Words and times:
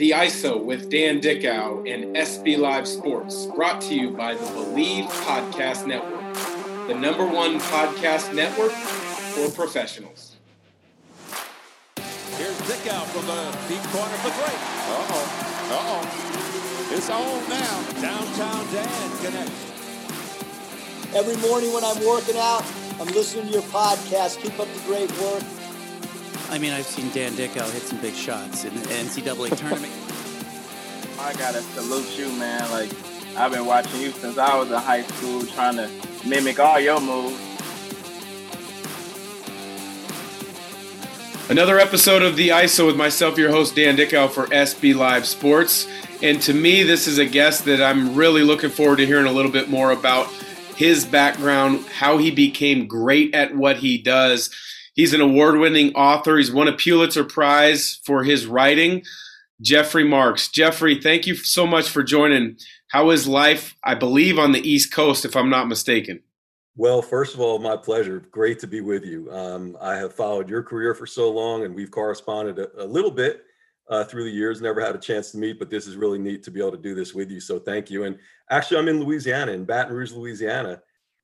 The 0.00 0.12
ISO 0.12 0.64
with 0.64 0.88
Dan 0.88 1.20
Dickau 1.20 1.82
and 1.84 2.16
SB 2.16 2.56
Live 2.56 2.88
Sports, 2.88 3.44
brought 3.54 3.82
to 3.82 3.94
you 3.94 4.08
by 4.08 4.32
the 4.32 4.46
Bleav 4.46 5.06
Podcast 5.26 5.86
Network, 5.86 6.24
the 6.88 6.94
number 6.94 7.26
one 7.26 7.60
podcast 7.60 8.34
network 8.34 8.72
for 8.72 9.50
professionals. 9.50 10.36
Here's 12.38 12.56
Dickau 12.60 13.04
from 13.12 13.26
the 13.26 13.44
deep 13.68 13.82
corner 13.92 14.16
for 14.24 14.30
three. 14.40 14.56
Uh-oh. 14.88 15.68
Uh-oh. 15.68 16.96
It's 16.96 17.10
on 17.10 17.48
now. 17.50 18.00
Downtown 18.00 18.72
Dan 18.72 19.18
connects. 19.18 21.14
Every 21.14 21.36
morning 21.46 21.74
when 21.74 21.84
I'm 21.84 22.02
working 22.06 22.38
out, 22.38 22.64
I'm 22.98 23.08
listening 23.08 23.48
to 23.48 23.52
your 23.52 23.62
podcast. 23.64 24.40
Keep 24.40 24.58
up 24.60 24.68
the 24.72 24.80
great 24.86 25.12
work. 25.20 25.44
I 26.50 26.58
mean, 26.58 26.72
I've 26.72 26.84
seen 26.84 27.08
Dan 27.12 27.36
Dickau 27.36 27.64
hit 27.70 27.82
some 27.82 28.00
big 28.00 28.12
shots 28.12 28.64
in 28.64 28.74
the 28.74 28.80
NCAA 28.80 29.56
tournament. 29.56 29.92
I 31.20 31.32
gotta 31.34 31.62
salute 31.62 32.18
you, 32.18 32.28
man. 32.40 32.68
Like, 32.72 32.90
I've 33.36 33.52
been 33.52 33.66
watching 33.66 34.00
you 34.00 34.10
since 34.10 34.36
I 34.36 34.58
was 34.58 34.68
in 34.68 34.74
high 34.74 35.02
school, 35.02 35.46
trying 35.46 35.76
to 35.76 35.88
mimic 36.26 36.58
all 36.58 36.80
your 36.80 37.00
moves. 37.00 37.40
Another 41.48 41.78
episode 41.78 42.22
of 42.22 42.34
The 42.34 42.48
ISO 42.48 42.84
with 42.84 42.96
myself, 42.96 43.38
your 43.38 43.50
host, 43.50 43.76
Dan 43.76 43.94
Dickau 43.94 44.26
for 44.26 44.46
SB 44.46 44.96
Live 44.96 45.26
Sports. 45.26 45.86
And 46.20 46.42
to 46.42 46.52
me, 46.52 46.82
this 46.82 47.06
is 47.06 47.18
a 47.18 47.26
guest 47.26 47.64
that 47.66 47.80
I'm 47.80 48.16
really 48.16 48.42
looking 48.42 48.70
forward 48.70 48.96
to 48.96 49.06
hearing 49.06 49.26
a 49.26 49.32
little 49.32 49.52
bit 49.52 49.68
more 49.68 49.92
about 49.92 50.26
his 50.74 51.04
background, 51.04 51.86
how 51.86 52.18
he 52.18 52.32
became 52.32 52.88
great 52.88 53.36
at 53.36 53.54
what 53.54 53.76
he 53.76 53.98
does 53.98 54.50
He's 54.94 55.14
an 55.14 55.20
award 55.20 55.58
winning 55.58 55.94
author. 55.94 56.36
He's 56.36 56.52
won 56.52 56.68
a 56.68 56.72
Pulitzer 56.72 57.24
Prize 57.24 58.00
for 58.04 58.24
his 58.24 58.46
writing. 58.46 59.02
Jeffrey 59.60 60.04
Marx. 60.04 60.48
Jeffrey, 60.48 61.00
thank 61.00 61.26
you 61.26 61.34
so 61.34 61.66
much 61.66 61.88
for 61.88 62.02
joining. 62.02 62.56
How 62.88 63.10
is 63.10 63.28
life, 63.28 63.76
I 63.84 63.94
believe, 63.94 64.38
on 64.38 64.52
the 64.52 64.68
East 64.68 64.92
Coast, 64.92 65.24
if 65.24 65.36
I'm 65.36 65.50
not 65.50 65.68
mistaken? 65.68 66.22
Well, 66.76 67.02
first 67.02 67.34
of 67.34 67.40
all, 67.40 67.58
my 67.58 67.76
pleasure. 67.76 68.20
Great 68.30 68.58
to 68.60 68.66
be 68.66 68.80
with 68.80 69.04
you. 69.04 69.30
Um, 69.30 69.76
I 69.80 69.96
have 69.96 70.14
followed 70.14 70.48
your 70.48 70.62
career 70.62 70.94
for 70.94 71.06
so 71.06 71.30
long, 71.30 71.64
and 71.64 71.74
we've 71.74 71.90
corresponded 71.90 72.58
a, 72.58 72.84
a 72.84 72.86
little 72.86 73.10
bit 73.10 73.42
uh, 73.90 74.04
through 74.04 74.24
the 74.24 74.30
years. 74.30 74.62
Never 74.62 74.80
had 74.80 74.94
a 74.94 74.98
chance 74.98 75.30
to 75.32 75.38
meet, 75.38 75.58
but 75.58 75.68
this 75.68 75.86
is 75.86 75.96
really 75.96 76.18
neat 76.18 76.42
to 76.44 76.50
be 76.50 76.60
able 76.60 76.72
to 76.72 76.78
do 76.78 76.94
this 76.94 77.12
with 77.12 77.30
you. 77.30 77.40
So 77.40 77.58
thank 77.58 77.90
you. 77.90 78.04
And 78.04 78.18
actually, 78.50 78.78
I'm 78.78 78.88
in 78.88 79.00
Louisiana, 79.00 79.52
in 79.52 79.64
Baton 79.64 79.94
Rouge, 79.94 80.12
Louisiana. 80.12 80.80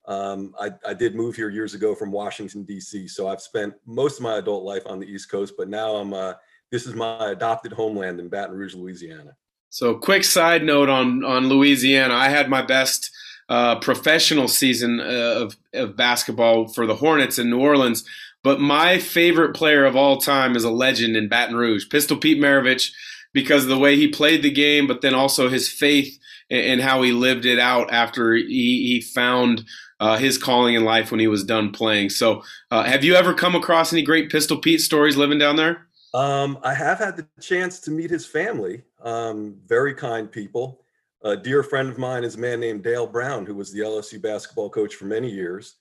Um, 0.06 0.54
I, 0.60 0.70
I, 0.86 0.94
did 0.94 1.16
move 1.16 1.34
here 1.34 1.50
years 1.50 1.74
ago 1.74 1.94
from 1.94 2.12
Washington 2.12 2.62
D.C., 2.62 3.08
so 3.08 3.26
I've 3.26 3.40
spent 3.40 3.74
most 3.86 4.18
of 4.18 4.22
my 4.22 4.36
adult 4.36 4.62
life 4.62 4.84
on 4.86 5.00
the 5.00 5.06
East 5.06 5.28
Coast. 5.28 5.54
But 5.58 5.68
now 5.68 5.96
I'm 5.96 6.14
uh, 6.14 6.34
this 6.70 6.86
is 6.86 6.94
my 6.94 7.30
adopted 7.30 7.72
homeland 7.72 8.20
in 8.20 8.28
Baton 8.28 8.56
Rouge, 8.56 8.74
Louisiana. 8.74 9.36
So, 9.68 9.96
quick 9.96 10.22
side 10.22 10.62
note 10.62 10.88
on 10.88 11.24
on 11.24 11.48
Louisiana: 11.48 12.14
I 12.14 12.28
had 12.28 12.48
my 12.48 12.62
best 12.62 13.10
uh, 13.48 13.80
professional 13.80 14.46
season 14.46 15.00
uh, 15.00 15.04
of 15.38 15.56
of 15.74 15.96
basketball 15.96 16.68
for 16.68 16.86
the 16.86 16.94
Hornets 16.94 17.38
in 17.38 17.50
New 17.50 17.60
Orleans. 17.60 18.04
But 18.44 18.60
my 18.60 19.00
favorite 19.00 19.56
player 19.56 19.84
of 19.84 19.96
all 19.96 20.18
time 20.18 20.54
is 20.54 20.62
a 20.62 20.70
legend 20.70 21.16
in 21.16 21.28
Baton 21.28 21.56
Rouge, 21.56 21.88
Pistol 21.88 22.16
Pete 22.16 22.38
Maravich, 22.38 22.92
because 23.32 23.64
of 23.64 23.70
the 23.70 23.78
way 23.78 23.96
he 23.96 24.06
played 24.06 24.42
the 24.42 24.52
game, 24.52 24.86
but 24.86 25.00
then 25.00 25.14
also 25.14 25.48
his 25.48 25.68
faith 25.68 26.16
and 26.48 26.80
how 26.80 27.02
he 27.02 27.10
lived 27.10 27.44
it 27.44 27.58
out 27.58 27.92
after 27.92 28.34
he, 28.34 28.44
he 28.46 29.00
found 29.00 29.64
uh, 30.00 30.16
his 30.16 30.38
calling 30.38 30.74
in 30.74 30.84
life 30.84 31.10
when 31.10 31.20
he 31.20 31.28
was 31.28 31.44
done 31.44 31.70
playing. 31.70 32.10
So, 32.10 32.42
uh, 32.70 32.84
have 32.84 33.04
you 33.04 33.14
ever 33.14 33.34
come 33.34 33.54
across 33.54 33.92
any 33.92 34.02
great 34.02 34.30
Pistol 34.30 34.58
Pete 34.58 34.80
stories 34.80 35.16
living 35.16 35.38
down 35.38 35.56
there? 35.56 35.86
Um, 36.14 36.58
I 36.62 36.74
have 36.74 36.98
had 36.98 37.16
the 37.16 37.26
chance 37.40 37.80
to 37.80 37.90
meet 37.90 38.10
his 38.10 38.26
family. 38.26 38.82
Um, 39.02 39.56
very 39.66 39.94
kind 39.94 40.30
people. 40.30 40.82
A 41.22 41.36
dear 41.36 41.62
friend 41.62 41.88
of 41.88 41.98
mine 41.98 42.24
is 42.24 42.36
a 42.36 42.40
man 42.40 42.60
named 42.60 42.84
Dale 42.84 43.06
Brown, 43.06 43.46
who 43.46 43.54
was 43.54 43.72
the 43.72 43.80
LSU 43.80 44.20
basketball 44.20 44.70
coach 44.70 44.94
for 44.94 45.06
many 45.06 45.30
years. 45.30 45.76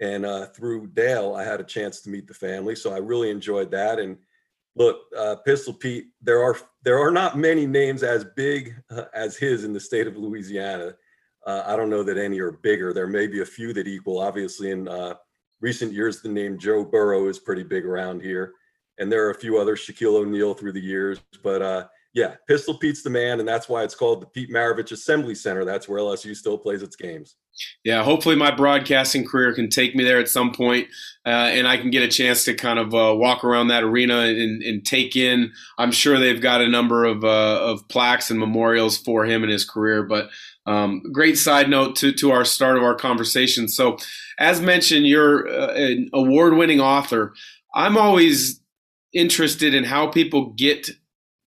And 0.00 0.24
uh, 0.24 0.46
through 0.46 0.88
Dale, 0.88 1.34
I 1.34 1.44
had 1.44 1.60
a 1.60 1.64
chance 1.64 2.00
to 2.02 2.10
meet 2.10 2.26
the 2.26 2.34
family, 2.34 2.74
so 2.74 2.92
I 2.92 2.98
really 2.98 3.30
enjoyed 3.30 3.70
that. 3.70 3.98
And 3.98 4.16
look, 4.74 5.00
uh, 5.16 5.36
Pistol 5.44 5.74
Pete, 5.74 6.06
there 6.22 6.42
are 6.42 6.56
there 6.82 6.98
are 6.98 7.10
not 7.10 7.38
many 7.38 7.66
names 7.66 8.02
as 8.02 8.24
big 8.24 8.74
uh, 8.90 9.04
as 9.14 9.36
his 9.36 9.64
in 9.64 9.72
the 9.72 9.80
state 9.80 10.06
of 10.06 10.16
Louisiana. 10.16 10.94
Uh, 11.46 11.62
I 11.66 11.76
don't 11.76 11.90
know 11.90 12.02
that 12.02 12.18
any 12.18 12.38
are 12.40 12.52
bigger. 12.52 12.92
There 12.92 13.06
may 13.06 13.26
be 13.26 13.40
a 13.40 13.46
few 13.46 13.72
that 13.72 13.88
equal. 13.88 14.18
Obviously, 14.18 14.70
in 14.70 14.88
uh, 14.88 15.14
recent 15.60 15.92
years, 15.92 16.20
the 16.20 16.28
name 16.28 16.58
Joe 16.58 16.84
Burrow 16.84 17.28
is 17.28 17.38
pretty 17.38 17.62
big 17.62 17.86
around 17.86 18.22
here, 18.22 18.52
and 18.98 19.10
there 19.10 19.26
are 19.26 19.30
a 19.30 19.38
few 19.38 19.58
others, 19.58 19.80
Shaquille 19.80 20.16
O'Neal 20.16 20.54
through 20.54 20.72
the 20.72 20.80
years. 20.80 21.20
But 21.42 21.62
uh, 21.62 21.86
yeah, 22.12 22.34
Pistol 22.46 22.76
Pete's 22.76 23.02
the 23.02 23.10
man, 23.10 23.40
and 23.40 23.48
that's 23.48 23.68
why 23.68 23.84
it's 23.84 23.94
called 23.94 24.22
the 24.22 24.26
Pete 24.26 24.50
Maravich 24.50 24.92
Assembly 24.92 25.34
Center. 25.34 25.64
That's 25.64 25.88
where 25.88 26.00
LSU 26.00 26.36
still 26.36 26.58
plays 26.58 26.82
its 26.82 26.96
games. 26.96 27.36
Yeah, 27.84 28.02
hopefully 28.04 28.36
my 28.36 28.54
broadcasting 28.54 29.24
career 29.24 29.54
can 29.54 29.68
take 29.68 29.94
me 29.94 30.04
there 30.04 30.18
at 30.18 30.28
some 30.28 30.52
point, 30.52 30.88
uh, 31.26 31.28
and 31.28 31.68
I 31.68 31.76
can 31.76 31.90
get 31.90 32.02
a 32.02 32.08
chance 32.08 32.44
to 32.44 32.54
kind 32.54 32.78
of 32.78 32.94
uh, 32.94 33.14
walk 33.14 33.44
around 33.44 33.68
that 33.68 33.82
arena 33.82 34.20
and, 34.20 34.62
and, 34.62 34.84
take 34.84 35.14
in. 35.14 35.52
I'm 35.76 35.92
sure 35.92 36.18
they've 36.18 36.40
got 36.40 36.62
a 36.62 36.68
number 36.68 37.04
of 37.04 37.22
uh, 37.24 37.60
of 37.60 37.86
plaques 37.88 38.30
and 38.30 38.40
memorials 38.40 38.96
for 38.96 39.24
him 39.24 39.42
and 39.42 39.52
his 39.52 39.64
career, 39.64 40.02
but 40.02 40.30
um, 40.66 41.02
great 41.12 41.38
side 41.38 41.68
note 41.68 41.96
to, 41.96 42.12
to 42.12 42.30
our 42.30 42.44
start 42.44 42.76
of 42.76 42.82
our 42.82 42.94
conversation. 42.94 43.68
So, 43.68 43.98
as 44.38 44.60
mentioned, 44.60 45.06
you're 45.06 45.48
uh, 45.48 45.74
an 45.74 46.10
award 46.12 46.54
winning 46.54 46.80
author. 46.80 47.34
I'm 47.74 47.96
always 47.96 48.60
interested 49.12 49.74
in 49.74 49.84
how 49.84 50.06
people 50.06 50.52
get 50.52 50.90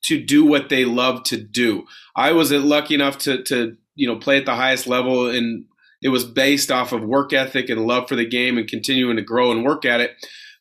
to 0.04 0.22
do 0.22 0.46
what 0.46 0.70
they 0.70 0.86
love 0.86 1.24
to 1.24 1.38
do. 1.38 1.86
I 2.16 2.32
was 2.32 2.52
lucky 2.52 2.94
enough 2.94 3.18
to, 3.20 3.42
to 3.44 3.78
you 3.96 4.08
know 4.08 4.18
play 4.18 4.38
at 4.38 4.46
the 4.46 4.56
highest 4.56 4.88
level, 4.88 5.30
and 5.30 5.66
it 6.06 6.10
was 6.10 6.24
based 6.24 6.72
off 6.72 6.92
of 6.92 7.02
work 7.02 7.34
ethic 7.34 7.68
and 7.68 7.88
love 7.88 8.08
for 8.08 8.16
the 8.16 8.28
game 8.28 8.60
and 8.60 8.68
continuing 8.68 9.16
to 9.16 9.24
grow 9.24 9.52
and 9.52 9.66
work 9.66 9.86
at 9.86 10.02
it. 10.02 10.12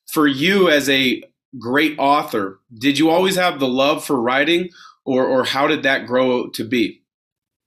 For 0.07 0.27
you 0.27 0.71
as 0.71 0.89
a 0.89 1.23
great 1.59 1.99
author, 1.99 2.61
did 2.79 2.99
you 2.99 3.11
always 3.11 3.37
have 3.37 3.61
the 3.61 3.69
love 3.69 4.03
for 4.03 4.19
writing, 4.19 4.71
or 5.05 5.27
or 5.27 5.45
how 5.45 5.67
did 5.67 5.83
that 5.83 6.07
grow 6.07 6.49
to 6.49 6.65
be? 6.65 7.03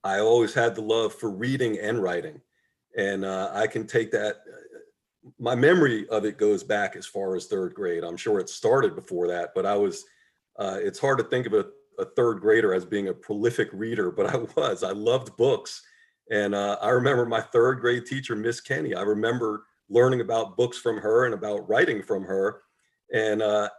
I 0.04 0.22
always 0.22 0.56
had 0.56 0.74
the 0.74 0.82
love 0.82 1.14
for 1.14 1.30
reading 1.30 1.78
and 1.78 2.02
writing. 2.02 2.42
And 2.98 3.24
uh, 3.24 3.52
I 3.54 3.68
can 3.68 3.86
take 3.86 4.10
that. 4.10 4.38
Uh, 4.38 4.80
my 5.38 5.54
memory 5.54 6.10
of 6.10 6.26
it 6.26 6.40
goes 6.40 6.64
back 6.64 6.96
as 6.96 7.06
far 7.06 7.36
as 7.36 7.46
third 7.46 7.76
grade. 7.76 8.04
I'm 8.04 8.18
sure 8.18 8.40
it 8.40 8.50
started 8.50 8.96
before 8.96 9.28
that, 9.28 9.52
but 9.54 9.68
I 9.68 9.76
was, 9.76 10.04
uh, 10.58 10.80
it's 10.82 10.98
hard 10.98 11.20
to 11.20 11.26
think 11.26 11.46
of 11.46 11.54
a, 11.54 11.66
a, 12.00 12.06
third 12.16 12.40
grader 12.40 12.74
as 12.74 12.86
being 12.86 13.10
a 13.10 13.14
prolific 13.14 13.70
reader, 13.72 14.10
but 14.10 14.34
I 14.34 14.38
was. 14.56 14.84
I 14.84 14.94
loved 14.94 15.38
books. 15.38 15.84
And 16.32 16.54
uh, 16.54 16.78
I 16.82 16.90
remember 16.90 17.26
my 17.26 17.42
third 17.42 17.80
grade 17.80 18.06
teacher, 18.06 18.36
Miss 18.36 18.60
Kenny. 18.60 18.94
I 18.94 19.02
remember 19.02 19.64
learning 19.90 20.22
about 20.22 20.58
books 20.58 20.78
from 20.78 20.98
her 20.98 21.26
and 21.26 21.34
about 21.34 21.68
writing 21.70 22.04
from 22.04 22.24
her. 22.24 22.62
And, 23.14 23.42
uh, 23.42 23.70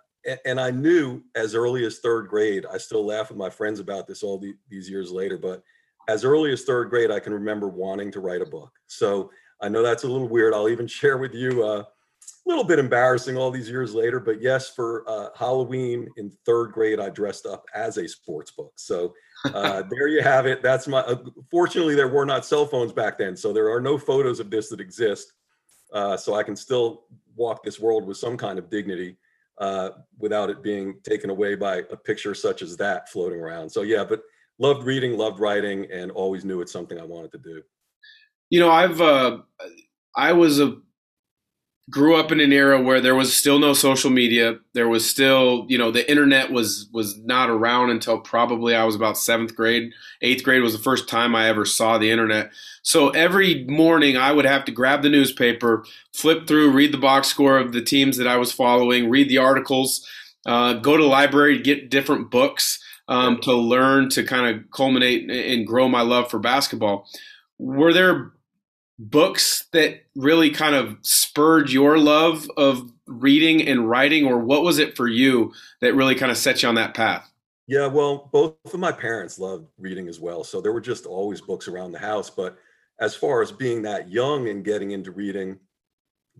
and 0.44 0.60
I 0.60 0.70
knew 0.70 1.22
as 1.34 1.54
early 1.54 1.84
as 1.84 1.98
third 1.98 2.28
grade, 2.28 2.64
I 2.70 2.78
still 2.78 3.04
laugh 3.04 3.28
with 3.28 3.38
my 3.38 3.50
friends 3.50 3.80
about 3.80 4.06
this 4.06 4.22
all 4.22 4.38
the, 4.38 4.54
these 4.68 4.88
years 4.88 5.10
later, 5.10 5.38
but 5.38 5.62
as 6.08 6.24
early 6.24 6.52
as 6.52 6.64
third 6.64 6.88
grade, 6.88 7.10
I 7.10 7.20
can 7.20 7.34
remember 7.34 7.68
wanting 7.68 8.10
to 8.12 8.20
write 8.20 8.40
a 8.40 8.46
book. 8.46 8.72
So 8.86 9.30
I 9.60 9.68
know 9.68 9.82
that's 9.82 10.04
a 10.04 10.08
little 10.08 10.28
weird. 10.28 10.54
I'll 10.54 10.68
even 10.68 10.86
share 10.88 11.18
with 11.18 11.34
you 11.34 11.64
uh, 11.64 11.82
a 11.82 12.48
little 12.48 12.64
bit 12.64 12.78
embarrassing 12.78 13.36
all 13.36 13.50
these 13.50 13.68
years 13.68 13.94
later. 13.94 14.18
But 14.18 14.40
yes, 14.40 14.70
for 14.70 15.04
uh, 15.08 15.28
Halloween 15.36 16.08
in 16.16 16.32
third 16.46 16.72
grade, 16.72 16.98
I 16.98 17.10
dressed 17.10 17.46
up 17.46 17.66
as 17.74 17.98
a 17.98 18.08
sports 18.08 18.50
book. 18.50 18.72
So 18.76 19.14
uh, 19.46 19.82
there 19.90 20.08
you 20.08 20.22
have 20.22 20.46
it. 20.46 20.62
That's 20.62 20.88
my. 20.88 21.00
Uh, 21.00 21.16
fortunately, 21.50 21.94
there 21.94 22.08
were 22.08 22.26
not 22.26 22.44
cell 22.44 22.66
phones 22.66 22.92
back 22.92 23.18
then, 23.18 23.36
so 23.36 23.52
there 23.52 23.70
are 23.70 23.80
no 23.80 23.98
photos 23.98 24.40
of 24.40 24.50
this 24.50 24.68
that 24.70 24.80
exist. 24.80 25.32
Uh, 25.92 26.16
so 26.16 26.34
I 26.34 26.42
can 26.42 26.56
still 26.56 27.04
walk 27.34 27.62
this 27.62 27.80
world 27.80 28.06
with 28.06 28.16
some 28.16 28.36
kind 28.36 28.58
of 28.58 28.70
dignity. 28.70 29.16
Uh, 29.58 29.90
without 30.18 30.50
it 30.50 30.62
being 30.62 30.94
taken 31.02 31.30
away 31.30 31.56
by 31.56 31.78
a 31.90 31.96
picture 31.96 32.32
such 32.32 32.62
as 32.62 32.76
that 32.76 33.08
floating 33.08 33.40
around. 33.40 33.68
So 33.68 33.82
yeah, 33.82 34.04
but 34.04 34.22
loved 34.60 34.84
reading, 34.84 35.16
loved 35.16 35.40
writing, 35.40 35.90
and 35.90 36.12
always 36.12 36.44
knew 36.44 36.60
it's 36.60 36.70
something 36.70 36.96
I 37.00 37.04
wanted 37.04 37.32
to 37.32 37.38
do. 37.38 37.62
You 38.50 38.60
know, 38.60 38.70
I've 38.70 39.00
uh, 39.00 39.38
I 40.14 40.32
was 40.32 40.60
a 40.60 40.76
grew 41.90 42.16
up 42.16 42.30
in 42.32 42.40
an 42.40 42.52
era 42.52 42.80
where 42.80 43.00
there 43.00 43.14
was 43.14 43.34
still 43.34 43.58
no 43.58 43.72
social 43.72 44.10
media. 44.10 44.58
There 44.74 44.88
was 44.88 45.08
still, 45.08 45.64
you 45.68 45.78
know, 45.78 45.90
the 45.90 46.08
internet 46.10 46.50
was 46.50 46.88
was 46.92 47.18
not 47.18 47.50
around 47.50 47.90
until 47.90 48.18
probably 48.20 48.74
I 48.74 48.84
was 48.84 48.94
about 48.94 49.16
seventh 49.16 49.54
grade. 49.54 49.92
Eighth 50.20 50.44
grade 50.44 50.62
was 50.62 50.72
the 50.72 50.82
first 50.82 51.08
time 51.08 51.34
I 51.34 51.48
ever 51.48 51.64
saw 51.64 51.98
the 51.98 52.10
internet. 52.10 52.50
So 52.82 53.10
every 53.10 53.64
morning 53.64 54.16
I 54.16 54.32
would 54.32 54.44
have 54.44 54.64
to 54.66 54.72
grab 54.72 55.02
the 55.02 55.08
newspaper, 55.08 55.84
flip 56.12 56.46
through, 56.46 56.72
read 56.72 56.92
the 56.92 56.98
box 56.98 57.28
score 57.28 57.58
of 57.58 57.72
the 57.72 57.82
teams 57.82 58.16
that 58.16 58.26
I 58.26 58.36
was 58.36 58.52
following, 58.52 59.08
read 59.08 59.28
the 59.28 59.38
articles, 59.38 60.06
uh, 60.46 60.74
go 60.74 60.96
to 60.96 61.02
the 61.02 61.08
library, 61.08 61.58
get 61.60 61.90
different 61.90 62.30
books 62.30 62.82
um, 63.08 63.40
to 63.40 63.52
learn 63.52 64.10
to 64.10 64.22
kind 64.22 64.54
of 64.54 64.70
culminate 64.70 65.30
and 65.30 65.66
grow 65.66 65.88
my 65.88 66.02
love 66.02 66.30
for 66.30 66.38
basketball. 66.38 67.08
Were 67.58 67.92
there 67.92 68.32
books 68.98 69.66
that 69.72 70.02
really 70.16 70.50
kind 70.50 70.74
of 70.74 70.96
spurred 71.02 71.70
your 71.70 71.98
love 71.98 72.48
of 72.56 72.90
reading 73.06 73.66
and 73.66 73.88
writing, 73.88 74.26
or 74.26 74.38
what 74.38 74.62
was 74.62 74.78
it 74.78 74.96
for 74.96 75.06
you 75.06 75.52
that 75.80 75.94
really 75.94 76.14
kind 76.14 76.32
of 76.32 76.38
set 76.38 76.62
you 76.62 76.68
on 76.68 76.74
that 76.74 76.94
path? 76.94 77.30
Yeah, 77.66 77.86
well, 77.86 78.30
both 78.32 78.56
of 78.72 78.80
my 78.80 78.92
parents 78.92 79.38
loved 79.38 79.68
reading 79.78 80.08
as 80.08 80.18
well. 80.18 80.42
So 80.42 80.60
there 80.60 80.72
were 80.72 80.80
just 80.80 81.06
always 81.06 81.40
books 81.40 81.68
around 81.68 81.92
the 81.92 81.98
house. 81.98 82.30
But 82.30 82.58
as 82.98 83.14
far 83.14 83.42
as 83.42 83.52
being 83.52 83.82
that 83.82 84.10
young 84.10 84.48
and 84.48 84.64
getting 84.64 84.92
into 84.92 85.12
reading, 85.12 85.58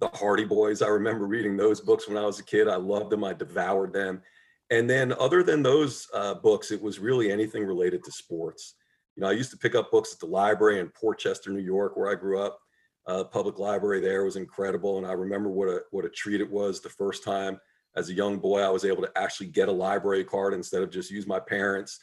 the 0.01 0.09
Hardy 0.09 0.45
Boys, 0.45 0.81
I 0.81 0.89
remember 0.89 1.27
reading 1.27 1.57
those 1.57 1.81
books 1.81 2.09
when 2.09 2.17
I 2.17 2.25
was 2.25 2.39
a 2.39 2.45
kid. 2.45 2.67
I 2.67 2.77
loved 2.77 3.11
them, 3.11 3.25
I 3.25 3.35
devoured 3.35 3.93
them. 3.93 4.23
And 4.71 4.89
then, 4.89 5.13
other 5.15 5.43
than 5.43 5.63
those 5.63 6.09
uh, 6.15 6.35
books, 6.35 6.71
it 6.71 6.81
was 6.81 6.99
really 6.99 7.33
anything 7.33 7.65
related 7.65 8.05
to 8.05 8.13
sports 8.13 8.75
you 9.19 9.23
know, 9.25 9.31
I 9.31 9.33
used 9.33 9.51
to 9.51 9.59
pick 9.59 9.75
up 9.75 9.91
books 9.91 10.13
at 10.13 10.21
the 10.21 10.27
library 10.27 10.79
in 10.79 10.91
Port 10.91 11.19
Chester, 11.19 11.51
New 11.51 11.59
York, 11.59 11.97
where 11.97 12.09
I 12.09 12.15
grew 12.15 12.41
up. 12.41 12.61
Uh, 13.05 13.25
public 13.25 13.59
library 13.59 14.01
there 14.01 14.23
was 14.23 14.37
incredible, 14.37 14.97
and 14.97 15.05
I 15.05 15.11
remember 15.11 15.49
what 15.49 15.67
a 15.69 15.81
what 15.91 16.05
a 16.05 16.09
treat 16.09 16.41
it 16.41 16.49
was 16.49 16.81
the 16.81 16.89
first 16.89 17.25
time 17.25 17.59
as 17.97 18.11
a 18.11 18.15
young 18.15 18.39
boy 18.39 18.61
I 18.61 18.69
was 18.69 18.85
able 18.85 19.03
to 19.03 19.11
actually 19.17 19.49
get 19.49 19.69
a 19.69 19.73
library 19.73 20.23
card 20.23 20.55
instead 20.55 20.83
of 20.83 20.91
just 20.93 21.11
use 21.11 21.27
my 21.27 21.41
parents. 21.41 21.99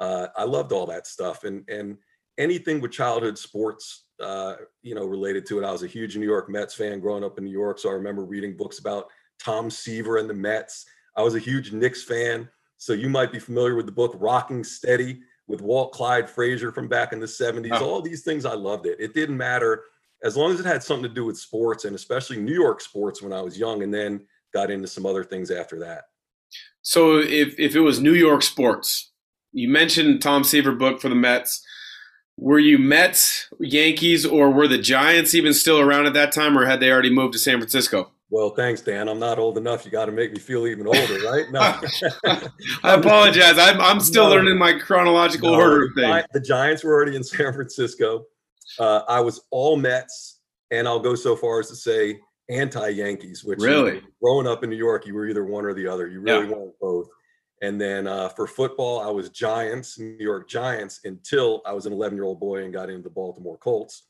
Uh, 0.00 0.28
I 0.34 0.44
loved 0.44 0.72
all 0.72 0.86
that 0.86 1.06
stuff, 1.06 1.44
and 1.44 1.62
and 1.68 1.98
anything 2.38 2.80
with 2.80 2.90
childhood 2.90 3.36
sports, 3.36 4.06
uh, 4.22 4.54
you 4.82 4.94
know, 4.94 5.04
related 5.04 5.44
to 5.46 5.58
it. 5.58 5.66
I 5.66 5.72
was 5.72 5.82
a 5.82 5.86
huge 5.88 6.16
New 6.16 6.24
York 6.24 6.48
Mets 6.48 6.72
fan 6.72 7.00
growing 7.00 7.22
up 7.24 7.36
in 7.36 7.44
New 7.44 7.50
York, 7.50 7.78
so 7.78 7.90
I 7.90 7.92
remember 7.92 8.24
reading 8.24 8.56
books 8.56 8.78
about 8.78 9.08
Tom 9.38 9.68
Seaver 9.68 10.16
and 10.16 10.30
the 10.30 10.34
Mets. 10.34 10.86
I 11.16 11.22
was 11.22 11.34
a 11.34 11.38
huge 11.38 11.72
Knicks 11.72 12.02
fan, 12.02 12.48
so 12.78 12.94
you 12.94 13.10
might 13.10 13.30
be 13.30 13.40
familiar 13.40 13.74
with 13.74 13.84
the 13.84 13.92
book 13.92 14.16
Rocking 14.18 14.64
Steady 14.64 15.20
with 15.48 15.60
Walt 15.60 15.92
Clyde 15.92 16.28
Frazier 16.28 16.72
from 16.72 16.88
back 16.88 17.12
in 17.12 17.20
the 17.20 17.26
70s. 17.26 17.68
Oh. 17.72 17.84
All 17.84 18.02
these 18.02 18.22
things, 18.22 18.44
I 18.44 18.54
loved 18.54 18.86
it. 18.86 18.98
It 19.00 19.14
didn't 19.14 19.36
matter 19.36 19.84
as 20.22 20.36
long 20.36 20.52
as 20.52 20.60
it 20.60 20.66
had 20.66 20.82
something 20.82 21.08
to 21.08 21.14
do 21.14 21.24
with 21.24 21.38
sports 21.38 21.84
and 21.84 21.94
especially 21.94 22.38
New 22.38 22.54
York 22.54 22.80
sports 22.80 23.22
when 23.22 23.32
I 23.32 23.42
was 23.42 23.58
young, 23.58 23.82
and 23.82 23.92
then 23.92 24.26
got 24.52 24.70
into 24.70 24.88
some 24.88 25.06
other 25.06 25.24
things 25.24 25.50
after 25.50 25.78
that. 25.80 26.04
So 26.82 27.18
if, 27.18 27.58
if 27.58 27.74
it 27.74 27.80
was 27.80 28.00
New 28.00 28.14
York 28.14 28.42
sports, 28.42 29.12
you 29.52 29.68
mentioned 29.68 30.22
Tom 30.22 30.44
Seaver 30.44 30.72
book 30.72 31.00
for 31.00 31.08
the 31.08 31.14
Mets. 31.14 31.64
Were 32.36 32.58
you 32.58 32.78
Mets, 32.78 33.48
Yankees, 33.60 34.26
or 34.26 34.50
were 34.50 34.68
the 34.68 34.78
Giants 34.78 35.34
even 35.34 35.54
still 35.54 35.80
around 35.80 36.06
at 36.06 36.14
that 36.14 36.32
time, 36.32 36.56
or 36.58 36.66
had 36.66 36.80
they 36.80 36.90
already 36.90 37.10
moved 37.10 37.32
to 37.32 37.38
San 37.38 37.58
Francisco? 37.58 38.12
Well, 38.28 38.50
thanks, 38.50 38.80
Dan. 38.80 39.08
I'm 39.08 39.20
not 39.20 39.38
old 39.38 39.56
enough. 39.56 39.84
You 39.84 39.92
got 39.92 40.06
to 40.06 40.12
make 40.12 40.32
me 40.32 40.40
feel 40.40 40.66
even 40.66 40.86
older, 40.86 41.18
right? 41.24 41.46
No. 41.52 41.60
I 42.82 42.94
apologize. 42.94 43.56
I'm, 43.56 43.80
I'm 43.80 44.00
still 44.00 44.24
no. 44.24 44.30
learning 44.30 44.58
my 44.58 44.78
chronological 44.78 45.52
no, 45.52 45.60
order 45.60 45.92
thing. 45.94 46.22
The 46.32 46.40
Giants 46.40 46.82
were 46.82 46.92
already 46.92 47.14
in 47.14 47.22
San 47.22 47.52
Francisco. 47.52 48.24
Uh, 48.80 49.02
I 49.08 49.20
was 49.20 49.42
all 49.50 49.76
Mets, 49.76 50.40
and 50.72 50.88
I'll 50.88 50.98
go 50.98 51.14
so 51.14 51.36
far 51.36 51.60
as 51.60 51.68
to 51.68 51.76
say 51.76 52.18
anti-Yankees. 52.50 53.44
Which 53.44 53.60
really, 53.60 54.02
growing 54.20 54.48
up 54.48 54.64
in 54.64 54.70
New 54.70 54.76
York, 54.76 55.06
you 55.06 55.14
were 55.14 55.28
either 55.28 55.44
one 55.44 55.64
or 55.64 55.72
the 55.72 55.86
other. 55.86 56.08
You 56.08 56.20
really 56.20 56.48
yeah. 56.48 56.54
wanted 56.54 56.74
both. 56.80 57.08
And 57.62 57.80
then 57.80 58.06
uh, 58.06 58.28
for 58.30 58.46
football, 58.46 59.00
I 59.00 59.10
was 59.10 59.30
Giants, 59.30 59.98
New 59.98 60.16
York 60.18 60.48
Giants, 60.48 61.00
until 61.04 61.62
I 61.64 61.72
was 61.72 61.86
an 61.86 61.92
11 61.92 62.16
year 62.16 62.24
old 62.24 62.40
boy 62.40 62.64
and 62.64 62.72
got 62.72 62.90
into 62.90 63.02
the 63.02 63.10
Baltimore 63.10 63.56
Colts. 63.56 64.02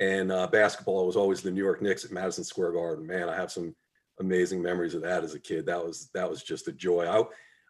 And 0.00 0.30
uh, 0.30 0.46
basketball 0.48 1.06
was 1.06 1.16
always 1.16 1.40
the 1.40 1.50
New 1.50 1.62
York 1.62 1.80
Knicks 1.80 2.04
at 2.04 2.10
Madison 2.10 2.44
Square 2.44 2.72
Garden. 2.72 3.06
Man, 3.06 3.28
I 3.28 3.36
have 3.36 3.50
some 3.50 3.74
amazing 4.20 4.62
memories 4.62 4.94
of 4.94 5.02
that 5.02 5.24
as 5.24 5.34
a 5.34 5.40
kid. 5.40 5.66
That 5.66 5.84
was 5.84 6.10
that 6.14 6.28
was 6.28 6.42
just 6.42 6.68
a 6.68 6.72
joy. 6.72 7.06
I 7.06 7.22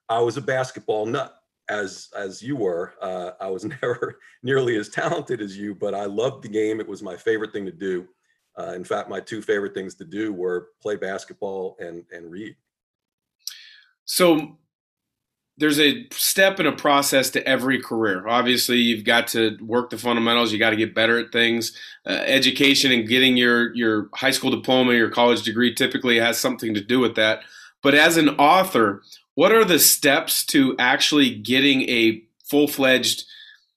I 0.09 0.21
was 0.21 0.37
a 0.37 0.43
basketball 0.43 1.07
nut 1.07 1.35
as 1.69 2.09
as 2.17 2.43
you 2.43 2.57
were. 2.57 2.95
Uh, 3.01 3.33
I 3.41 3.49
was 3.49 3.65
never 3.83 4.19
nearly 4.43 4.77
as 4.77 4.89
talented 4.89 5.41
as 5.41 5.57
you, 5.57 5.75
but 5.75 5.95
I 5.95 6.05
loved 6.05 6.43
the 6.43 6.49
game. 6.49 6.81
It 6.81 6.89
was 6.89 7.03
my 7.03 7.17
favorite 7.17 7.53
thing 7.53 7.67
to 7.67 7.73
do. 7.73 8.07
Uh, 8.59 8.73
in 8.73 8.85
fact, 8.85 9.11
my 9.11 9.21
two 9.21 9.43
favorite 9.43 9.75
things 9.75 9.95
to 9.97 10.05
do 10.05 10.33
were 10.33 10.69
play 10.81 10.97
basketball 10.97 11.77
and 11.79 12.05
and 12.13 12.31
read. 12.31 12.57
So 14.05 14.59
there's 15.59 15.81
a 15.81 16.07
step 16.13 16.59
and 16.59 16.69
a 16.69 16.73
process 16.73 17.31
to 17.31 17.49
every 17.49 17.81
career. 17.81 18.29
Obviously, 18.29 18.77
you've 18.77 19.05
got 19.05 19.27
to 19.29 19.57
work 19.63 19.91
the 19.91 19.97
fundamentals. 19.97 20.53
You 20.53 20.59
got 20.59 20.71
to 20.71 20.77
get 20.77 20.95
better 20.95 21.19
at 21.19 21.33
things. 21.33 21.73
Uh, 22.07 22.23
education 22.27 22.93
and 22.93 23.09
getting 23.09 23.37
your 23.37 23.75
your 23.75 24.09
high 24.15 24.31
school 24.31 24.51
diploma, 24.51 24.93
your 24.93 25.11
college 25.11 25.43
degree, 25.43 25.75
typically 25.75 26.19
has 26.19 26.39
something 26.39 26.75
to 26.75 26.81
do 26.81 27.01
with 27.01 27.15
that. 27.15 27.41
But 27.83 27.95
as 27.95 28.17
an 28.17 28.31
author, 28.31 29.03
what 29.35 29.53
are 29.53 29.65
the 29.65 29.79
steps 29.79 30.45
to 30.47 30.77
actually 30.79 31.35
getting 31.35 31.83
a 31.83 32.23
full 32.45 32.69
fledged, 32.69 33.25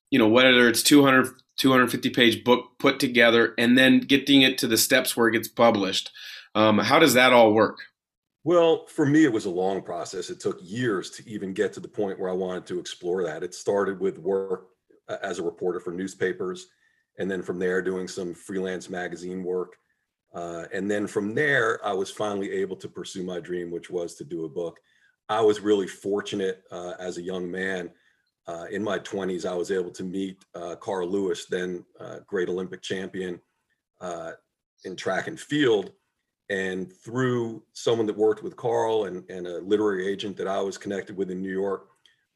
you 0.09 0.19
know, 0.19 0.27
whether 0.27 0.67
it's 0.67 0.83
200, 0.83 1.33
250 1.57 2.09
page 2.09 2.43
book 2.43 2.71
put 2.79 2.99
together, 2.99 3.53
and 3.57 3.77
then 3.77 3.99
getting 3.99 4.41
it 4.41 4.57
to 4.57 4.67
the 4.67 4.77
steps 4.77 5.15
where 5.15 5.29
it 5.29 5.33
gets 5.33 5.47
published? 5.47 6.11
Um, 6.55 6.79
how 6.79 6.99
does 6.99 7.13
that 7.13 7.31
all 7.31 7.53
work? 7.53 7.77
Well, 8.43 8.85
for 8.87 9.05
me, 9.05 9.25
it 9.25 9.33
was 9.33 9.45
a 9.45 9.49
long 9.49 9.81
process. 9.81 10.29
It 10.29 10.39
took 10.39 10.59
years 10.61 11.09
to 11.11 11.29
even 11.29 11.53
get 11.53 11.73
to 11.73 11.79
the 11.79 11.87
point 11.87 12.19
where 12.19 12.29
I 12.29 12.33
wanted 12.33 12.65
to 12.67 12.79
explore 12.79 13.23
that. 13.23 13.43
It 13.43 13.53
started 13.53 13.99
with 13.99 14.17
work 14.17 14.67
uh, 15.09 15.17
as 15.21 15.39
a 15.39 15.43
reporter 15.43 15.79
for 15.79 15.91
newspapers, 15.91 16.67
and 17.17 17.29
then 17.29 17.41
from 17.41 17.59
there, 17.59 17.81
doing 17.81 18.07
some 18.07 18.33
freelance 18.33 18.89
magazine 18.89 19.43
work. 19.43 19.75
Uh, 20.33 20.65
and 20.73 20.89
then 20.89 21.05
from 21.05 21.35
there, 21.35 21.85
I 21.85 21.91
was 21.91 22.11
finally 22.11 22.51
able 22.51 22.77
to 22.77 22.87
pursue 22.87 23.23
my 23.23 23.41
dream, 23.41 23.71
which 23.71 23.89
was 23.89 24.15
to 24.15 24.23
do 24.23 24.45
a 24.45 24.49
book. 24.49 24.79
I 25.27 25.41
was 25.41 25.59
really 25.59 25.87
fortunate 25.87 26.63
uh, 26.71 26.93
as 26.97 27.17
a 27.17 27.21
young 27.21 27.49
man. 27.51 27.91
Uh, 28.47 28.65
in 28.71 28.83
my 28.83 28.99
20s, 28.99 29.45
I 29.45 29.53
was 29.53 29.69
able 29.69 29.91
to 29.91 30.03
meet 30.03 30.43
uh, 30.55 30.75
Carl 30.77 31.09
Lewis, 31.09 31.45
then 31.45 31.85
uh, 31.99 32.19
great 32.25 32.49
Olympic 32.49 32.81
champion 32.81 33.39
in 34.85 34.95
track 34.95 35.27
and 35.27 35.37
field 35.37 35.91
and 36.49 36.91
through 36.91 37.63
someone 37.73 38.07
that 38.07 38.17
worked 38.17 38.43
with 38.43 38.55
Carl 38.55 39.05
and, 39.05 39.23
and 39.29 39.45
a 39.45 39.59
literary 39.59 40.07
agent 40.07 40.35
that 40.37 40.47
I 40.47 40.61
was 40.61 40.77
connected 40.77 41.15
with 41.15 41.29
in 41.29 41.41
New 41.41 41.51
York, 41.51 41.87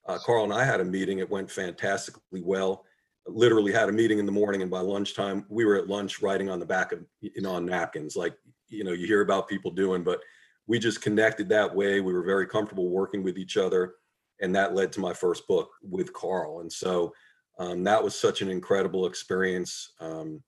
uh, 0.05 0.19
Carl 0.19 0.43
and 0.43 0.53
I 0.53 0.63
had 0.63 0.81
a 0.81 0.85
meeting. 0.85 1.19
It 1.19 1.29
went 1.29 1.49
fantastically 1.49 2.41
well. 2.41 2.85
Literally 3.25 3.71
had 3.71 3.89
a 3.89 3.93
meeting 3.93 4.19
in 4.19 4.25
the 4.25 4.31
morning, 4.31 4.61
and 4.61 4.69
by 4.69 4.81
lunchtime, 4.81 5.45
we 5.49 5.63
were 5.65 5.77
at 5.77 5.87
lunch 5.87 6.21
writing 6.21 6.49
on 6.49 6.59
the 6.59 6.65
back 6.65 6.91
of 6.91 6.99
you 7.21 7.41
know 7.41 7.53
on 7.53 7.65
napkins, 7.65 8.17
like 8.17 8.35
you 8.67 8.83
know 8.83 8.91
you 8.91 9.07
hear 9.07 9.21
about 9.21 9.47
people 9.47 9.71
doing. 9.71 10.03
But 10.03 10.19
we 10.67 10.77
just 10.77 11.01
connected 11.01 11.47
that 11.49 11.73
way. 11.73 12.01
We 12.01 12.13
were 12.13 12.23
very 12.23 12.45
comfortable 12.45 12.89
working 12.89 13.23
with 13.23 13.37
each 13.37 13.55
other, 13.55 13.95
and 14.41 14.53
that 14.55 14.75
led 14.75 14.91
to 14.93 14.99
my 14.99 15.13
first 15.13 15.47
book 15.47 15.71
with 15.81 16.11
Carl. 16.11 16.59
And 16.59 16.71
so 16.71 17.13
um, 17.59 17.83
that 17.85 18.03
was 18.03 18.13
such 18.13 18.41
an 18.41 18.49
incredible 18.49 19.05
experience. 19.05 19.93
Um, 20.01 20.43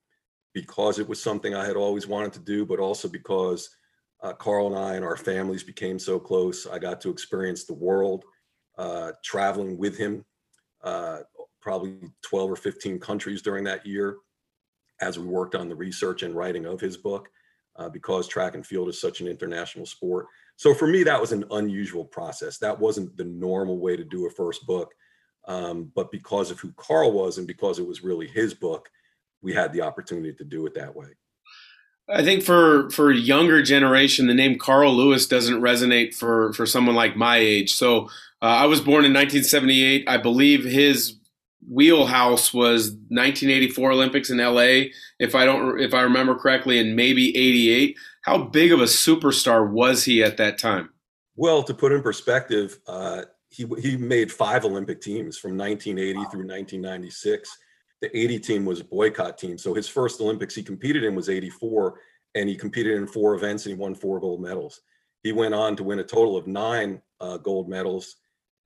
because 0.55 0.99
it 0.99 1.07
was 1.07 1.21
something 1.21 1.53
I 1.53 1.65
had 1.65 1.75
always 1.75 2.07
wanted 2.07 2.31
to 2.33 2.39
do, 2.39 2.65
but 2.65 2.79
also 2.79 3.09
because 3.09 3.69
uh, 4.23 4.31
Carl 4.31 4.67
and 4.67 4.75
I 4.75 4.95
and 4.95 5.03
our 5.03 5.17
families 5.17 5.63
became 5.63 5.99
so 5.99 6.17
close. 6.17 6.65
I 6.65 6.79
got 6.79 7.01
to 7.01 7.09
experience 7.09 7.65
the 7.65 7.73
world, 7.73 8.23
uh, 8.77 9.11
traveling 9.21 9.77
with 9.77 9.97
him, 9.97 10.23
uh, 10.81 11.19
probably 11.61 11.97
12 12.23 12.51
or 12.51 12.55
15 12.55 12.99
countries 12.99 13.41
during 13.41 13.65
that 13.65 13.85
year 13.85 14.15
as 15.01 15.19
we 15.19 15.27
worked 15.27 15.55
on 15.55 15.67
the 15.67 15.75
research 15.75 16.23
and 16.23 16.33
writing 16.33 16.65
of 16.65 16.79
his 16.79 16.95
book, 16.95 17.27
uh, 17.75 17.89
because 17.89 18.25
track 18.25 18.55
and 18.55 18.65
field 18.65 18.87
is 18.87 18.99
such 18.99 19.19
an 19.19 19.27
international 19.27 19.85
sport. 19.85 20.25
So 20.55 20.73
for 20.73 20.87
me, 20.87 21.03
that 21.03 21.19
was 21.19 21.33
an 21.33 21.43
unusual 21.51 22.05
process. 22.05 22.57
That 22.59 22.79
wasn't 22.79 23.17
the 23.17 23.25
normal 23.25 23.79
way 23.79 23.97
to 23.97 24.05
do 24.05 24.25
a 24.25 24.29
first 24.29 24.65
book. 24.65 24.93
Um, 25.49 25.91
but 25.93 26.11
because 26.11 26.49
of 26.49 26.61
who 26.61 26.71
Carl 26.77 27.11
was 27.11 27.39
and 27.39 27.45
because 27.45 27.77
it 27.77 27.85
was 27.85 28.05
really 28.05 28.27
his 28.27 28.53
book, 28.53 28.89
we 29.41 29.53
had 29.53 29.73
the 29.73 29.81
opportunity 29.81 30.33
to 30.33 30.43
do 30.43 30.65
it 30.65 30.73
that 30.75 30.95
way. 30.95 31.07
I 32.07 32.23
think 32.23 32.43
for 32.43 32.89
for 32.91 33.11
younger 33.11 33.63
generation, 33.63 34.27
the 34.27 34.33
name 34.33 34.59
Carl 34.59 34.95
Lewis 34.95 35.27
doesn't 35.27 35.61
resonate 35.61 36.13
for 36.13 36.53
for 36.53 36.65
someone 36.65 36.95
like 36.95 37.15
my 37.15 37.37
age. 37.37 37.73
So 37.73 38.05
uh, 38.41 38.45
I 38.45 38.65
was 38.65 38.79
born 38.79 39.05
in 39.05 39.13
1978. 39.13 40.07
I 40.07 40.17
believe 40.17 40.63
his 40.63 41.17
wheelhouse 41.67 42.53
was 42.53 42.91
1984 42.91 43.91
Olympics 43.91 44.29
in 44.29 44.37
LA, 44.37 44.91
if 45.19 45.33
I 45.33 45.45
don't 45.45 45.79
if 45.79 45.95
I 45.95 46.01
remember 46.01 46.35
correctly, 46.35 46.79
and 46.79 46.95
maybe 46.95 47.35
88. 47.35 47.97
How 48.21 48.37
big 48.37 48.71
of 48.71 48.81
a 48.81 48.85
superstar 48.85 49.69
was 49.69 50.03
he 50.03 50.23
at 50.23 50.37
that 50.37 50.57
time? 50.57 50.89
Well, 51.35 51.63
to 51.63 51.73
put 51.73 51.91
in 51.91 52.03
perspective, 52.03 52.79
uh, 52.87 53.23
he 53.49 53.65
he 53.79 53.97
made 53.97 54.31
five 54.31 54.63
Olympic 54.63 55.01
teams 55.01 55.39
from 55.39 55.57
1980 55.57 56.17
wow. 56.17 56.23
through 56.25 56.47
1996 56.47 57.57
the 58.05 58.17
80 58.17 58.39
team 58.39 58.65
was 58.65 58.81
a 58.81 58.85
boycott 58.85 59.37
team. 59.37 59.57
So 59.57 59.73
his 59.73 59.87
first 59.87 60.21
Olympics 60.21 60.53
he 60.53 60.61
competed 60.61 61.03
in 61.03 61.15
was 61.15 61.29
84. 61.29 61.99
and 62.35 62.49
he 62.49 62.55
competed 62.55 62.97
in 62.97 63.07
four 63.07 63.33
events 63.33 63.65
and 63.65 63.75
he 63.75 63.81
won 63.81 63.95
four 63.95 64.19
gold 64.19 64.41
medals. 64.41 64.81
He 65.23 65.31
went 65.31 65.55
on 65.55 65.75
to 65.77 65.83
win 65.83 65.99
a 65.99 66.03
total 66.03 66.37
of 66.37 66.47
nine 66.47 67.01
uh, 67.19 67.37
gold 67.37 67.67
medals 67.69 68.17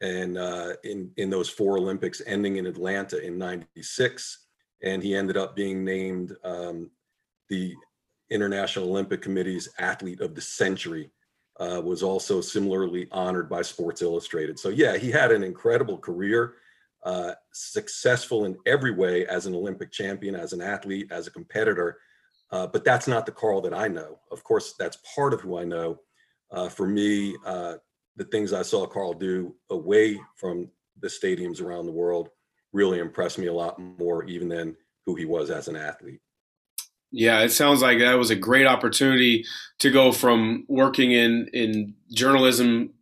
and 0.01 0.37
uh, 0.37 0.73
in 0.83 1.11
in 1.17 1.29
those 1.29 1.49
four 1.49 1.77
Olympics, 1.77 2.21
ending 2.25 2.55
in 2.57 2.65
Atlanta 2.65 3.21
in 3.21 3.37
'96, 3.37 4.45
and 4.81 5.03
he 5.03 5.13
ended 5.13 5.35
up 5.35 5.55
being 5.55 5.83
named 5.83 6.35
um, 6.43 6.89
the 7.49 7.75
International 8.29 8.89
Olympic 8.89 9.21
Committee's 9.21 9.69
Athlete 9.77 10.21
of 10.21 10.35
the 10.35 10.41
Century. 10.41 11.11
Uh, 11.59 11.81
was 11.83 12.03
also 12.03 12.39
similarly 12.39 13.09
honored 13.11 13.49
by 13.49 13.61
Sports 13.61 14.01
Illustrated. 14.01 14.57
So 14.57 14.69
yeah, 14.69 14.95
he 14.95 15.11
had 15.11 15.33
an 15.33 15.43
incredible 15.43 15.97
career, 15.97 16.53
uh, 17.03 17.33
successful 17.53 18.45
in 18.45 18.57
every 18.65 18.91
way 18.91 19.25
as 19.27 19.45
an 19.45 19.55
Olympic 19.55 19.91
champion, 19.91 20.35
as 20.35 20.53
an 20.53 20.61
athlete, 20.61 21.11
as 21.11 21.27
a 21.27 21.31
competitor. 21.31 21.97
Uh, 22.51 22.67
but 22.67 22.83
that's 22.83 23.07
not 23.07 23.25
the 23.25 23.31
Carl 23.31 23.61
that 23.61 23.73
I 23.73 23.87
know. 23.87 24.19
Of 24.31 24.43
course, 24.43 24.73
that's 24.77 24.97
part 25.15 25.33
of 25.33 25.41
who 25.41 25.57
I 25.57 25.65
know. 25.65 25.99
Uh, 26.51 26.67
for 26.67 26.87
me, 26.87 27.35
uh, 27.45 27.75
the 28.15 28.25
things 28.25 28.53
I 28.53 28.63
saw 28.63 28.85
Carl 28.85 29.13
do 29.13 29.55
away 29.69 30.19
from 30.35 30.69
the 30.99 31.07
stadiums 31.07 31.61
around 31.61 31.85
the 31.85 31.91
world 31.91 32.29
really 32.73 32.99
impressed 32.99 33.37
me 33.37 33.47
a 33.47 33.53
lot 33.53 33.79
more, 33.79 34.23
even 34.25 34.49
than 34.49 34.75
who 35.05 35.15
he 35.15 35.25
was 35.25 35.49
as 35.49 35.67
an 35.67 35.75
athlete. 35.75 36.19
Yeah, 37.11 37.41
it 37.41 37.49
sounds 37.49 37.81
like 37.81 37.99
that 37.99 38.17
was 38.17 38.29
a 38.29 38.35
great 38.35 38.67
opportunity 38.67 39.45
to 39.79 39.89
go 39.89 40.11
from 40.11 40.65
working 40.67 41.11
in 41.11 41.49
in 41.53 41.95
journalism 42.11 42.93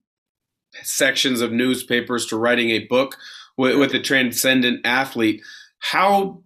sections 0.84 1.42
of 1.42 1.52
newspapers 1.52 2.26
to 2.28 2.38
writing 2.38 2.70
a 2.70 2.86
book 2.86 3.18
with, 3.58 3.78
with 3.78 3.94
a 3.94 4.00
transcendent 4.00 4.86
athlete. 4.86 5.42
How 5.80 6.42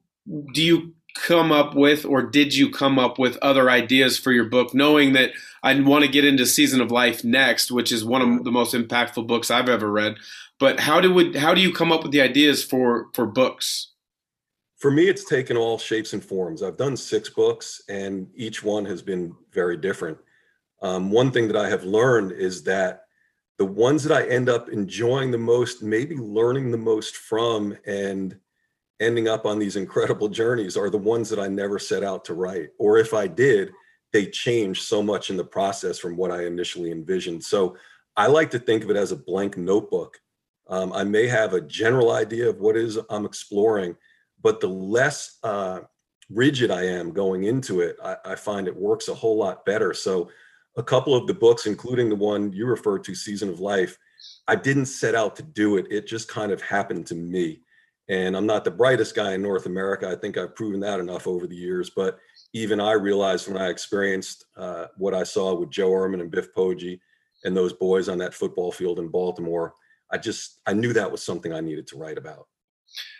do 0.54 0.62
you 0.62 0.94
come 1.16 1.52
up 1.52 1.76
with, 1.76 2.06
or 2.06 2.24
did 2.24 2.56
you 2.56 2.72
come 2.72 2.98
up 2.98 3.20
with 3.20 3.38
other 3.42 3.70
ideas 3.70 4.18
for 4.18 4.32
your 4.32 4.46
book, 4.46 4.74
knowing 4.74 5.14
that 5.14 5.32
I 5.64 5.80
want 5.80 6.06
to 6.06 6.12
get 6.12 6.26
into 6.26 6.46
Season 6.46 6.82
of 6.82 6.92
Life 6.92 7.24
next, 7.24 7.72
which 7.72 7.92
is 7.92 8.06
one 8.06 8.22
of 8.22 8.44
the 8.44 8.52
most 8.52 8.74
impactful 8.74 9.28
books 9.28 9.52
I've 9.52 9.70
ever 9.70 9.92
read. 9.92 10.16
But 10.60 10.80
how 10.80 11.02
do 11.02 11.14
we, 11.14 11.38
how 11.38 11.54
do 11.54 11.62
you 11.62 11.74
come 11.74 11.92
up 11.92 12.04
with 12.04 12.12
the 12.12 12.22
ideas 12.22 12.64
for 12.64 13.08
for 13.14 13.26
books? 13.26 13.92
For 14.78 14.90
me, 14.90 15.08
it's 15.08 15.26
taken 15.26 15.58
all 15.58 15.78
shapes 15.78 16.14
and 16.14 16.24
forms. 16.24 16.64
I've 16.64 16.78
done 16.78 16.98
six 16.98 17.30
books, 17.30 17.82
and 17.88 18.28
each 18.36 18.64
one 18.64 18.86
has 18.86 19.02
been 19.02 19.36
very 19.52 19.78
different. 19.78 20.18
Um, 20.82 21.12
one 21.12 21.32
thing 21.32 21.48
that 21.48 21.58
I 21.58 21.70
have 21.70 21.84
learned 21.84 22.32
is 22.32 22.64
that 22.64 23.04
the 23.62 23.66
ones 23.66 24.04
that 24.04 24.12
I 24.12 24.28
end 24.28 24.50
up 24.50 24.70
enjoying 24.70 25.30
the 25.30 25.38
most, 25.38 25.84
maybe 25.84 26.16
learning 26.16 26.72
the 26.72 26.80
most 26.80 27.16
from, 27.16 27.78
and 27.86 28.36
ending 29.00 29.28
up 29.28 29.46
on 29.46 29.60
these 29.60 29.76
incredible 29.76 30.30
journeys 30.30 30.76
are 30.76 30.90
the 30.90 30.98
ones 30.98 31.30
that 31.30 31.38
I 31.38 31.48
never 31.48 31.78
set 31.78 32.04
out 32.04 32.26
to 32.26 32.34
write. 32.34 32.70
Or 32.80 32.98
if 32.98 33.14
I 33.14 33.28
did, 33.28 33.72
they 34.14 34.26
change 34.26 34.82
so 34.82 35.04
much 35.04 35.30
in 35.30 35.38
the 35.38 35.44
process 35.44 36.00
from 36.00 36.18
what 36.18 36.32
I 36.32 36.48
initially 36.48 36.90
envisioned. 36.90 37.44
So 37.44 37.78
I 38.18 38.26
like 38.26 38.50
to 38.50 38.58
think 38.58 38.84
of 38.84 38.90
it 38.90 38.98
as 38.98 39.12
a 39.12 39.16
blank 39.16 39.58
notebook. 39.58 40.20
Um, 40.68 40.92
I 40.92 41.04
may 41.04 41.28
have 41.28 41.54
a 41.54 41.62
general 41.62 42.14
idea 42.14 42.50
of 42.50 42.60
what 42.60 42.76
is 42.76 42.98
I'm 43.12 43.26
exploring, 43.26 43.96
but 44.42 44.60
the 44.60 44.70
less 44.70 45.38
uh, 45.44 45.82
rigid 46.32 46.72
I 46.72 46.86
am 46.86 47.12
going 47.12 47.44
into 47.44 47.82
it, 47.82 47.96
I, 48.04 48.16
I 48.26 48.34
find 48.34 48.68
it 48.68 48.76
works 48.76 49.08
a 49.08 49.14
whole 49.14 49.38
lot 49.38 49.68
better. 49.68 49.94
So 49.94 50.32
a 50.78 50.84
couple 50.84 51.16
of 51.16 51.28
the 51.28 51.34
books, 51.34 51.66
including 51.66 52.10
the 52.10 52.16
one 52.16 52.52
you 52.54 52.66
referred 52.66 53.04
to, 53.06 53.16
Season 53.16 53.50
of 53.50 53.60
Life, 53.60 53.98
I 54.48 54.56
didn't 54.56 54.86
set 54.86 55.16
out 55.16 55.36
to 55.38 55.44
do 55.44 55.78
it. 55.78 55.88
It 55.90 56.08
just 56.08 56.28
kind 56.28 56.52
of 56.52 56.62
happened 56.62 57.08
to 57.08 57.16
me. 57.16 57.62
And 58.10 58.36
I'm 58.36 58.46
not 58.46 58.66
the 58.66 58.72
brightest 58.72 59.16
guy 59.16 59.34
in 59.34 59.42
North 59.42 59.66
America. 59.66 60.10
I 60.10 60.16
think 60.16 60.38
I've 60.38 60.56
proven 60.56 60.80
that 60.82 61.00
enough 61.00 61.28
over 61.28 61.48
the 61.48 61.56
years. 61.56 61.90
But 61.90 62.18
even 62.54 62.80
I 62.80 62.94
realized 62.94 63.48
when 63.48 63.62
I 63.62 63.70
experienced 63.70 64.46
uh, 64.58 64.88
what 64.98 65.14
I 65.14 65.24
saw 65.24 65.54
with 65.54 65.70
Joe 65.70 65.92
Ehrmann 65.92 66.22
and 66.22 66.32
Biff 66.32 66.54
Poggi 66.54 67.00
and 67.46 67.56
those 67.56 67.74
boys 67.74 68.10
on 68.10 68.18
that 68.18 68.34
football 68.34 68.72
field 68.72 69.00
in 69.00 69.08
Baltimore, 69.08 69.74
I 70.12 70.18
just 70.18 70.60
I 70.66 70.74
knew 70.74 70.94
that 70.94 71.12
was 71.12 71.24
something 71.24 71.54
I 71.54 71.62
needed 71.62 71.88
to 71.88 71.98
write 71.98 72.18
about. 72.18 72.48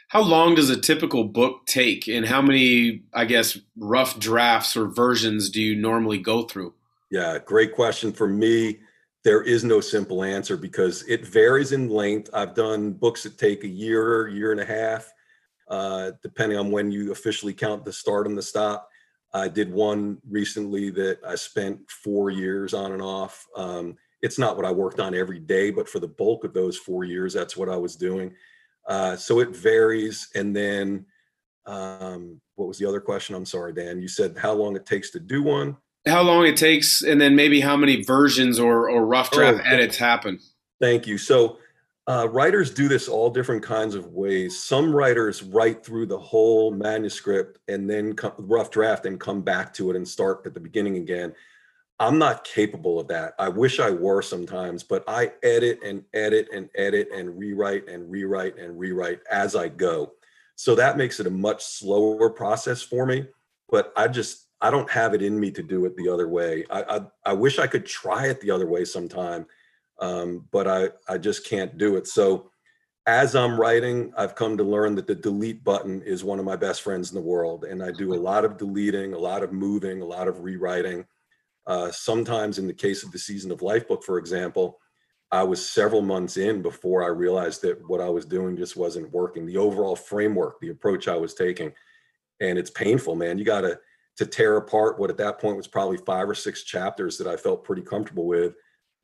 How 0.10 0.22
long 0.22 0.56
does 0.56 0.70
a 0.70 0.80
typical 0.80 1.24
book 1.24 1.66
take, 1.66 2.10
and 2.10 2.26
how 2.26 2.42
many, 2.42 3.04
I 3.14 3.24
guess, 3.24 3.58
rough 3.78 4.20
drafts 4.20 4.76
or 4.76 4.88
versions 4.88 5.50
do 5.50 5.62
you 5.62 5.74
normally 5.74 6.18
go 6.18 6.44
through? 6.44 6.74
Yeah, 7.12 7.38
great 7.40 7.76
question. 7.76 8.14
For 8.14 8.28
me, 8.28 8.80
there 9.24 9.44
is 9.44 9.64
no 9.66 9.82
simple 9.82 10.24
answer 10.24 10.56
because 10.56 11.04
it 11.04 11.28
varies 11.28 11.74
in 11.74 11.90
length. 11.90 12.30
I've 12.34 12.56
done 12.56 12.94
books 12.94 13.24
that 13.24 13.38
take 13.38 13.64
a 13.66 13.68
year, 13.68 14.30
year 14.30 14.52
and 14.54 14.62
a 14.62 14.66
half, 14.66 15.12
uh, 15.68 16.12
depending 16.24 16.58
on 16.58 16.72
when 16.72 16.90
you 16.90 17.12
officially 17.12 17.54
count 17.54 17.84
the 17.84 17.94
start 17.94 18.28
and 18.28 18.38
the 18.38 18.42
stop. 18.42 18.88
I 19.34 19.50
did 19.50 19.72
one 19.72 20.20
recently 20.30 20.90
that 20.92 21.20
I 21.26 21.36
spent 21.36 21.80
four 21.92 22.30
years 22.30 22.74
on 22.74 22.94
and 22.94 23.02
off. 23.02 23.46
Um, 23.58 23.98
it's 24.22 24.40
not 24.40 24.56
what 24.56 24.66
I 24.66 24.72
worked 24.72 25.00
on 25.00 25.14
every 25.14 25.40
day, 25.40 25.70
but 25.70 25.90
for 25.90 26.00
the 26.00 26.08
bulk 26.08 26.46
of 26.46 26.54
those 26.54 26.78
four 26.78 27.04
years, 27.04 27.34
that's 27.34 27.58
what 27.58 27.70
I 27.70 27.76
was 27.76 27.96
doing. 27.98 28.34
Uh, 28.88 29.16
so 29.18 29.40
it 29.40 29.56
varies. 29.56 30.30
And 30.36 30.56
then, 30.56 31.06
um, 31.66 32.40
what 32.56 32.68
was 32.68 32.78
the 32.78 32.88
other 32.88 33.02
question? 33.02 33.36
I'm 33.36 33.46
sorry, 33.46 33.74
Dan. 33.74 34.02
You 34.02 34.08
said 34.08 34.38
how 34.38 34.54
long 34.54 34.76
it 34.76 34.86
takes 34.86 35.12
to 35.12 35.20
do 35.20 35.44
one 35.44 35.78
how 36.06 36.22
long 36.22 36.46
it 36.46 36.58
takes, 36.58 37.02
and 37.02 37.22
then 37.22 37.36
maybe 37.36 37.60
how 37.60 37.78
many 37.78 38.04
versions 38.04 38.60
or, 38.60 38.90
or 38.90 39.06
rough 39.06 39.30
oh, 39.34 39.38
draft 39.38 39.62
oh, 39.66 39.74
edits 39.74 39.98
happen. 39.98 40.40
Thank 40.80 41.06
you. 41.06 41.18
So 41.18 41.58
uh, 42.08 42.28
writers 42.30 42.74
do 42.74 42.88
this 42.88 43.08
all 43.08 43.30
different 43.30 43.64
kinds 43.64 43.94
of 43.94 44.08
ways. 44.08 44.62
Some 44.62 44.94
writers 44.94 45.44
write 45.44 45.86
through 45.86 46.08
the 46.08 46.18
whole 46.18 46.72
manuscript 46.72 47.60
and 47.68 47.90
then 47.90 48.16
come, 48.16 48.34
rough 48.40 48.72
draft 48.72 49.06
and 49.06 49.20
come 49.20 49.42
back 49.42 49.74
to 49.76 49.92
it 49.92 49.96
and 49.96 50.08
start 50.08 50.42
at 50.46 50.54
the 50.54 50.60
beginning 50.60 50.98
again. 50.98 51.34
I'm 52.00 52.18
not 52.18 52.44
capable 52.44 53.00
of 53.00 53.08
that. 53.10 53.36
I 53.38 53.48
wish 53.50 53.80
I 53.80 53.92
were 53.92 54.24
sometimes, 54.24 54.82
but 54.82 55.04
I 55.08 55.34
edit 55.44 55.80
and 55.86 56.04
edit 56.16 56.50
and 56.52 56.68
edit 56.76 57.10
and 57.14 57.38
rewrite 57.38 57.88
and 57.88 58.10
rewrite 58.10 58.58
and 58.58 58.80
rewrite 58.80 59.20
as 59.30 59.56
I 59.56 59.68
go. 59.70 60.14
So 60.56 60.74
that 60.76 60.98
makes 60.98 61.20
it 61.20 61.28
a 61.28 61.32
much 61.32 61.64
slower 61.64 62.32
process 62.32 62.82
for 62.82 63.06
me. 63.06 63.28
But 63.70 63.94
I 63.96 64.08
just 64.08 64.48
I 64.62 64.70
don't 64.70 64.90
have 64.90 65.14
it 65.14 65.22
in 65.22 65.40
me 65.40 65.52
to 65.52 65.64
do 65.64 65.86
it 65.86 65.96
the 65.96 66.10
other 66.10 66.28
way. 66.28 66.66
I 66.70 66.82
I, 66.82 67.02
I 67.26 67.34
wish 67.34 67.60
I 67.60 67.68
could 67.68 67.86
try 67.86 68.28
it 68.28 68.40
the 68.42 68.52
other 68.52 68.68
way 68.68 68.86
sometime, 68.86 69.46
um, 70.00 70.48
but 70.52 70.68
I 70.68 70.90
I 71.08 71.18
just 71.18 71.48
can't 71.48 71.78
do 71.78 71.96
it. 71.98 72.08
So 72.08 72.52
as 73.08 73.36
I'm 73.36 73.60
writing, 73.60 74.14
I've 74.16 74.36
come 74.36 74.58
to 74.58 74.64
learn 74.64 74.94
that 74.96 75.08
the 75.08 75.16
delete 75.16 75.64
button 75.64 76.02
is 76.04 76.24
one 76.24 76.38
of 76.38 76.46
my 76.46 76.56
best 76.56 76.84
friends 76.84 77.10
in 77.10 77.16
the 77.16 77.22
world, 77.22 77.64
and 77.64 77.84
I 77.84 77.92
do 77.92 78.14
a 78.14 78.16
lot 78.16 78.46
of 78.46 78.58
deleting, 78.58 79.14
a 79.14 79.18
lot 79.18 79.42
of 79.42 79.52
moving, 79.52 80.02
a 80.02 80.06
lot 80.06 80.28
of 80.28 80.42
rewriting. 80.42 81.06
Uh, 81.66 81.92
sometimes, 81.92 82.60
in 82.60 82.68
the 82.68 82.74
case 82.74 83.04
of 83.04 83.12
the 83.12 83.20
season 83.20 83.52
of 83.52 83.62
life 83.62 83.88
book, 83.88 84.04
for 84.04 84.18
example, 84.18 84.80
I 85.32 85.44
was 85.44 85.68
several 85.68 86.02
months 86.02 86.38
in 86.38 86.62
before 86.62 87.04
I 87.04 87.08
realized 87.08 87.62
that 87.64 87.80
what 87.88 88.02
I 88.02 88.10
was 88.10 88.26
doing 88.26 88.58
just 88.58 88.76
wasn't 88.76 89.12
working. 89.12 89.46
The 89.46 89.58
overall 89.58 89.96
framework, 89.96 90.60
the 90.60 90.70
approach 90.70 91.08
I 91.08 91.16
was 91.16 91.34
taking, 91.34 91.72
and 92.40 92.60
it's 92.60 92.72
painful, 92.72 93.16
man. 93.16 93.38
You 93.40 93.46
got 93.46 93.62
to 93.62 93.80
to 94.18 94.26
tear 94.26 94.58
apart 94.58 95.00
what 95.00 95.10
at 95.10 95.18
that 95.18 95.40
point 95.40 95.58
was 95.58 95.68
probably 95.68 95.98
five 95.98 96.30
or 96.30 96.36
six 96.36 96.64
chapters 96.64 97.18
that 97.18 97.28
I 97.28 97.38
felt 97.38 97.64
pretty 97.64 97.82
comfortable 97.82 98.28
with. 98.28 98.54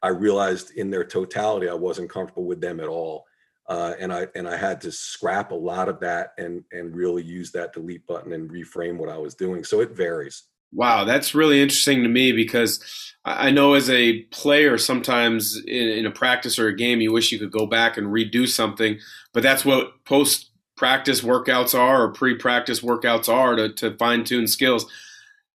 I 0.01 0.09
realized 0.09 0.71
in 0.71 0.91
their 0.91 1.05
totality 1.05 1.69
I 1.69 1.73
wasn't 1.73 2.09
comfortable 2.09 2.45
with 2.45 2.61
them 2.61 2.79
at 2.79 2.87
all, 2.87 3.25
uh, 3.67 3.93
and 3.99 4.13
I 4.13 4.27
and 4.35 4.47
I 4.47 4.55
had 4.55 4.79
to 4.81 4.91
scrap 4.91 5.51
a 5.51 5.55
lot 5.55 5.89
of 5.89 5.99
that 6.01 6.33
and 6.37 6.63
and 6.71 6.95
really 6.95 7.23
use 7.23 7.51
that 7.51 7.73
delete 7.73 8.05
button 8.05 8.33
and 8.33 8.49
reframe 8.49 8.97
what 8.97 9.09
I 9.09 9.17
was 9.17 9.33
doing. 9.33 9.63
So 9.63 9.81
it 9.81 9.91
varies. 9.91 10.43
Wow, 10.73 11.05
that's 11.05 11.33
really 11.33 11.61
interesting 11.61 12.03
to 12.03 12.09
me 12.09 12.33
because 12.33 13.13
I 13.23 13.51
know 13.51 13.73
as 13.73 13.89
a 13.89 14.23
player, 14.23 14.77
sometimes 14.77 15.57
in, 15.65 15.87
in, 15.87 16.05
a 16.05 16.11
practice 16.11 16.59
or 16.59 16.67
a 16.67 16.75
game, 16.75 16.99
you 16.99 17.13
wish 17.13 17.31
you 17.31 17.39
could 17.39 17.51
go 17.51 17.65
back 17.65 17.95
and 17.95 18.07
redo 18.07 18.45
something, 18.47 18.99
but 19.33 19.43
that's 19.43 19.63
what 19.63 20.03
post 20.03 20.46
practice 20.77 21.21
workouts 21.21 21.77
are 21.77 22.03
or 22.03 22.11
pre 22.13 22.35
practice 22.35 22.79
workouts 22.79 23.27
are 23.27 23.55
to, 23.55 23.69
to 23.69 23.97
fine 23.97 24.23
tune 24.23 24.47
skills. 24.47 24.89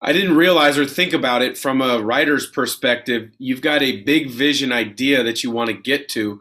I 0.00 0.12
didn't 0.12 0.37
realize 0.37 0.78
or 0.78 0.87
think 0.87 1.12
about 1.12 1.42
it 1.42 1.58
from 1.58 1.82
a 1.82 2.00
writer's 2.00 2.46
perspective. 2.46 3.32
You've 3.38 3.60
got 3.60 3.82
a 3.82 4.02
big 4.02 4.30
vision 4.30 4.70
idea 4.72 5.25
that 5.25 5.42
you 5.42 5.50
want 5.50 5.68
to 5.68 5.75
get 5.75 6.08
to, 6.10 6.40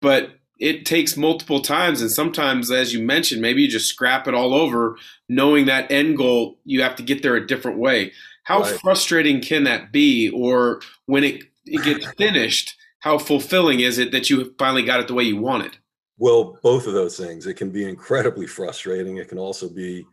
but 0.00 0.38
it 0.60 0.86
takes 0.86 1.16
multiple 1.16 1.60
times. 1.60 2.00
And 2.00 2.10
sometimes, 2.10 2.70
as 2.70 2.94
you 2.94 3.02
mentioned, 3.02 3.42
maybe 3.42 3.62
you 3.62 3.68
just 3.68 3.88
scrap 3.88 4.28
it 4.28 4.34
all 4.34 4.54
over, 4.54 4.96
knowing 5.28 5.66
that 5.66 5.90
end 5.90 6.16
goal, 6.16 6.58
you 6.64 6.82
have 6.82 6.94
to 6.96 7.02
get 7.02 7.22
there 7.22 7.34
a 7.34 7.46
different 7.46 7.78
way. 7.78 8.12
How 8.44 8.60
right. 8.60 8.80
frustrating 8.80 9.40
can 9.40 9.64
that 9.64 9.90
be? 9.90 10.30
Or 10.30 10.80
when 11.06 11.24
it, 11.24 11.42
it 11.66 11.82
gets 11.82 12.06
finished, 12.16 12.76
how 13.00 13.18
fulfilling 13.18 13.80
is 13.80 13.98
it 13.98 14.12
that 14.12 14.30
you 14.30 14.54
finally 14.56 14.84
got 14.84 15.00
it 15.00 15.08
the 15.08 15.14
way 15.14 15.24
you 15.24 15.36
wanted? 15.36 15.78
Well, 16.16 16.58
both 16.62 16.86
of 16.86 16.94
those 16.94 17.16
things. 17.16 17.46
It 17.46 17.54
can 17.54 17.70
be 17.70 17.88
incredibly 17.88 18.46
frustrating. 18.46 19.16
It 19.16 19.28
can 19.28 19.38
also 19.38 19.68
be 19.68 20.06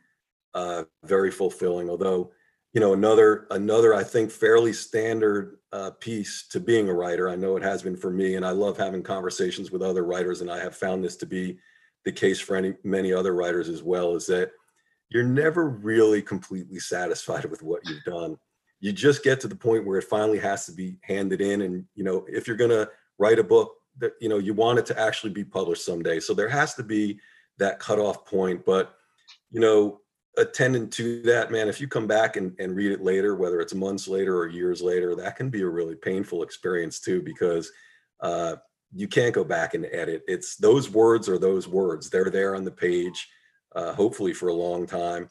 uh, 0.53 0.84
very 1.03 1.31
fulfilling, 1.31 1.89
although 1.89 2.31
you 2.74 2.79
know 2.79 2.93
another 2.93 3.48
another 3.51 3.93
i 3.93 4.03
think 4.03 4.31
fairly 4.31 4.74
standard 4.74 5.58
uh, 5.74 5.91
piece 6.00 6.48
to 6.48 6.60
being 6.60 6.89
a 6.89 6.93
writer 6.93 7.29
i 7.29 7.36
know 7.36 7.58
it 7.58 7.63
has 7.63 7.81
been 7.81 7.96
for 7.96 8.12
me 8.12 8.36
and 8.36 8.46
i 8.46 8.51
love 8.51 8.77
having 8.77 9.03
conversations 9.03 9.72
with 9.72 9.81
other 9.81 10.03
writers 10.03 10.41
and 10.41 10.51
i 10.51 10.60
have 10.60 10.75
found 10.75 11.03
this 11.03 11.15
to 11.15 11.25
be 11.25 11.58
the 12.05 12.12
case 12.12 12.39
for 12.39 12.55
any 12.55 12.74
many 12.84 13.13
other 13.13 13.34
writers 13.34 13.70
as 13.70 13.84
well 13.84 14.15
is 14.15 14.25
that 14.25 14.51
you're 15.10 15.24
never 15.24 15.70
really 15.70 16.22
completely 16.22 16.79
satisfied 16.79 17.46
with 17.51 17.62
what 17.62 17.81
you've 17.86 18.03
done 18.03 18.38
you 18.79 18.91
just 18.91 19.24
get 19.24 19.39
to 19.39 19.48
the 19.48 19.55
point 19.55 19.86
where 19.86 20.00
it 20.00 20.05
finally 20.05 20.39
has 20.39 20.65
to 20.65 20.72
be 20.72 20.98
handed 21.01 21.41
in 21.41 21.62
and 21.62 21.86
you 21.96 22.03
know 22.03 22.25
if 22.27 22.48
you're 22.48 22.58
to 22.58 22.89
write 23.20 23.39
a 23.39 23.43
book 23.43 23.74
that 24.00 24.13
you 24.19 24.29
know 24.29 24.38
you 24.38 24.53
want 24.53 24.79
it 24.79 24.86
to 24.88 25.00
actually 25.00 25.31
be 25.31 25.43
published 25.43 25.86
someday. 25.86 26.19
So 26.19 26.33
there 26.33 26.50
has 26.50 26.74
to 26.75 26.83
be 26.83 27.19
that 27.57 27.79
cutoff 27.79 28.25
point 28.25 28.65
but 28.65 28.95
you 29.51 29.60
know 29.60 30.00
attendant 30.38 30.91
to 30.93 31.21
that 31.21 31.51
man 31.51 31.67
if 31.67 31.79
you 31.81 31.88
come 31.88 32.07
back 32.07 32.38
and, 32.38 32.55
and 32.57 32.75
read 32.75 32.91
it 32.91 33.03
later 33.03 33.36
whether 33.36 33.60
it's 33.60 33.74
months 33.74 34.07
later 34.07 34.38
or 34.38 34.48
years 34.48 34.81
later 34.81 35.13
that 35.13 35.36
can 35.36 35.50
be 35.50 35.62
a 35.62 35.67
really 35.67 35.95
painful 35.95 36.41
experience 36.41 37.00
too 37.00 37.21
because 37.21 37.71
uh, 38.21 38.55
you 38.93 39.07
can't 39.07 39.33
go 39.33 39.43
back 39.43 39.74
and 39.74 39.86
edit. 39.91 40.24
It's 40.27 40.55
those 40.57 40.89
words 40.89 41.29
are 41.29 41.38
those 41.38 41.67
words. 41.67 42.10
They're 42.10 42.29
there 42.29 42.55
on 42.55 42.63
the 42.63 42.71
page 42.71 43.27
uh, 43.75 43.93
hopefully 43.93 44.33
for 44.33 44.50
a 44.50 44.53
long 44.53 44.86
time. 44.86 45.29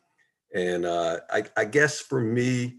And 0.55 0.85
uh, 0.85 1.19
I, 1.31 1.45
I 1.57 1.65
guess 1.65 2.01
for 2.01 2.21
me 2.21 2.77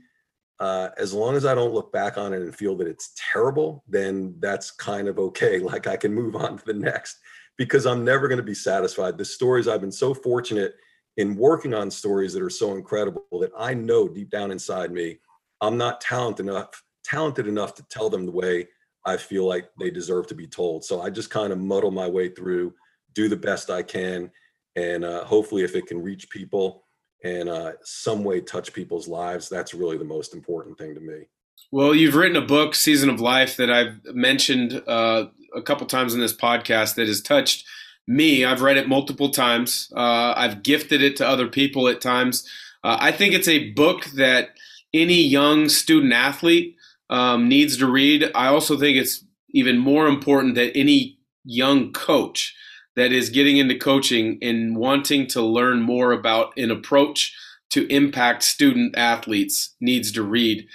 uh, 0.62 0.92
as 0.96 1.12
long 1.12 1.36
as 1.36 1.44
I 1.44 1.56
don't 1.56 1.74
look 1.74 1.92
back 1.92 2.20
on 2.20 2.34
it 2.34 2.42
and 2.44 2.56
feel 2.56 2.76
that 2.78 2.88
it's 2.88 3.14
terrible, 3.16 3.84
then 3.88 4.36
that's 4.40 4.70
kind 4.70 5.08
of 5.08 5.18
okay. 5.18 5.60
Like 5.72 5.88
I 5.88 5.98
can 5.98 6.14
move 6.14 6.36
on 6.36 6.58
to 6.58 6.66
the 6.66 6.74
next 6.74 7.18
because 7.58 7.88
I'm 7.88 8.06
never 8.06 8.28
going 8.28 8.38
to 8.38 8.44
be 8.44 8.54
satisfied. 8.54 9.18
The 9.18 9.26
stories 9.26 9.68
I've 9.68 9.82
been 9.82 9.92
so 9.92 10.14
fortunate 10.14 10.76
in 11.18 11.36
working 11.36 11.74
on 11.74 11.90
stories 11.90 12.34
that 12.34 12.44
are 12.44 12.50
so 12.50 12.76
incredible 12.76 13.26
that 13.40 13.52
I 13.58 13.74
know 13.74 14.08
deep 14.08 14.30
down 14.30 14.52
inside 14.52 14.92
me, 14.92 15.18
I'm 15.62 15.78
not 15.78 16.00
talented 16.00 16.48
enough, 16.48 16.84
talented 17.04 17.48
enough 17.48 17.74
to 17.76 17.84
tell 17.90 18.10
them 18.10 18.28
the 18.28 18.32
way 18.32 18.68
I 19.04 19.18
feel 19.18 19.48
like 19.48 19.68
they 19.80 19.90
deserve 19.90 20.28
to 20.28 20.36
be 20.36 20.46
told. 20.48 20.86
So 20.86 21.02
I 21.02 21.10
just 21.10 21.32
kind 21.32 21.52
of 21.52 21.58
muddle 21.58 21.92
my 21.92 22.08
way 22.08 22.30
through, 22.30 22.76
do 23.14 23.28
the 23.28 23.36
best 23.36 23.72
I 23.72 23.82
can, 23.82 24.30
and 24.76 25.04
uh, 25.04 25.26
hopefully, 25.26 25.64
if 25.64 25.76
it 25.76 25.88
can 25.88 26.02
reach 26.02 26.30
people, 26.30 26.86
and 27.24 27.50
uh, 27.50 27.74
some 27.84 28.24
way 28.24 28.42
touch 28.42 28.74
people's 28.74 29.08
lives. 29.08 29.50
That's 29.50 29.74
really 29.74 29.98
the 29.98 30.06
most 30.06 30.34
important 30.34 30.78
thing 30.78 30.96
to 30.96 31.02
me. 31.02 31.28
Well, 31.72 31.96
you've 31.96 32.16
written 32.16 32.36
a 32.36 32.46
book, 32.46 32.76
Season 32.76 33.10
of 33.10 33.22
Life, 33.22 33.58
that 33.58 33.72
I've 33.72 34.04
mentioned 34.14 34.82
uh, 34.88 35.28
a 35.56 35.62
couple 35.62 35.88
times 35.88 36.14
in 36.14 36.20
this 36.20 36.36
podcast 36.36 36.96
that 36.96 37.08
has 37.08 37.22
touched 37.22 37.66
me. 38.08 38.44
I've 38.44 38.62
read 38.62 38.78
it 38.78 38.90
multiple 38.90 39.30
times. 39.30 39.92
Uh, 39.96 40.34
I've 40.36 40.64
gifted 40.64 41.02
it 41.02 41.16
to 41.18 41.28
other 41.28 41.48
people 41.48 41.88
at 41.88 42.02
times. 42.02 42.48
Uh, 42.84 42.98
I 43.00 43.12
think 43.12 43.34
it's 43.34 43.48
a 43.48 43.72
book 43.72 44.06
that 44.16 44.50
any 44.94 45.22
young 45.22 45.70
student 45.70 46.12
athlete 46.12 46.76
um, 47.10 47.48
needs 47.48 47.78
to 47.78 47.90
read. 47.90 48.32
I 48.36 48.48
also 48.48 48.78
think 48.78 48.98
it's 48.98 49.24
even 49.52 49.78
more 49.78 50.08
important 50.08 50.56
that 50.56 50.76
any 50.76 51.20
young 51.44 51.94
coach 51.94 52.56
that 52.96 53.12
is 53.12 53.30
getting 53.30 53.58
into 53.58 53.78
coaching 53.78 54.38
and 54.42 54.76
wanting 54.76 55.28
to 55.28 55.42
learn 55.42 55.82
more 55.82 56.12
about 56.12 56.58
an 56.58 56.72
approach 56.72 57.36
to 57.72 57.88
impact 57.88 58.44
student 58.44 58.98
athletes 58.98 59.76
needs 59.80 60.12
to 60.12 60.24
read. 60.24 60.68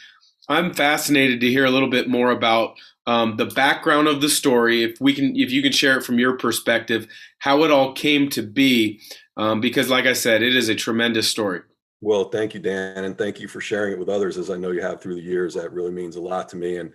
I'm 0.49 0.73
fascinated 0.73 1.41
to 1.41 1.51
hear 1.51 1.65
a 1.65 1.71
little 1.71 1.91
bit 1.91 2.09
more 2.09 2.31
about 2.31 2.77
um, 3.07 3.37
the 3.37 3.47
background 3.47 4.09
of 4.09 4.21
the 4.21 4.29
story. 4.29 4.83
If 4.83 5.01
we 5.01 5.13
can, 5.13 5.37
if 5.37 5.51
you 5.51 5.63
can 5.63 5.73
share 5.73 5.99
it 5.99 6.05
from 6.05 6.19
your 6.19 6.37
perspective, 6.37 7.07
how 7.39 7.63
it 7.65 7.71
all 7.71 7.93
came 7.93 8.29
to 8.31 8.43
be, 8.43 9.01
um, 9.37 9.61
because 9.61 9.91
like 9.91 10.07
I 10.07 10.13
said, 10.13 10.43
it 10.43 10.57
is 10.57 10.69
a 10.69 10.75
tremendous 10.75 11.29
story. 11.29 11.61
Well, 12.01 12.25
thank 12.31 12.55
you, 12.55 12.61
Dan, 12.61 13.05
and 13.05 13.17
thank 13.17 13.41
you 13.41 13.49
for 13.49 13.61
sharing 13.61 13.93
it 13.93 13.99
with 13.99 14.09
others, 14.09 14.39
as 14.39 14.51
I 14.51 14.57
know 14.57 14.71
you 14.71 14.83
have 14.83 15.01
through 15.01 15.15
the 15.15 15.23
years. 15.23 15.55
That 15.55 15.73
really 15.73 15.93
means 15.93 16.17
a 16.17 16.21
lot 16.21 16.49
to 16.51 16.57
me. 16.57 16.79
And 16.79 16.93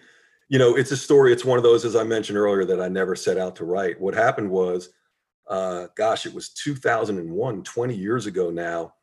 you 0.49 0.59
know, 0.59 0.75
it's 0.75 0.91
a 0.91 0.97
story. 0.97 1.31
It's 1.31 1.45
one 1.45 1.57
of 1.57 1.63
those, 1.63 1.85
as 1.85 1.95
I 1.95 2.03
mentioned 2.03 2.37
earlier, 2.37 2.65
that 2.65 2.81
I 2.81 2.89
never 2.89 3.15
set 3.15 3.37
out 3.37 3.55
to 3.55 3.65
write. 3.65 3.99
What 3.99 4.13
happened 4.13 4.49
was 4.49 4.89
uh, 5.51 5.87
gosh, 5.95 6.25
it 6.25 6.33
was 6.33 6.49
2001, 6.49 7.63
20 7.63 7.95
years 7.95 8.25
ago 8.25 8.49
now. 8.49 8.93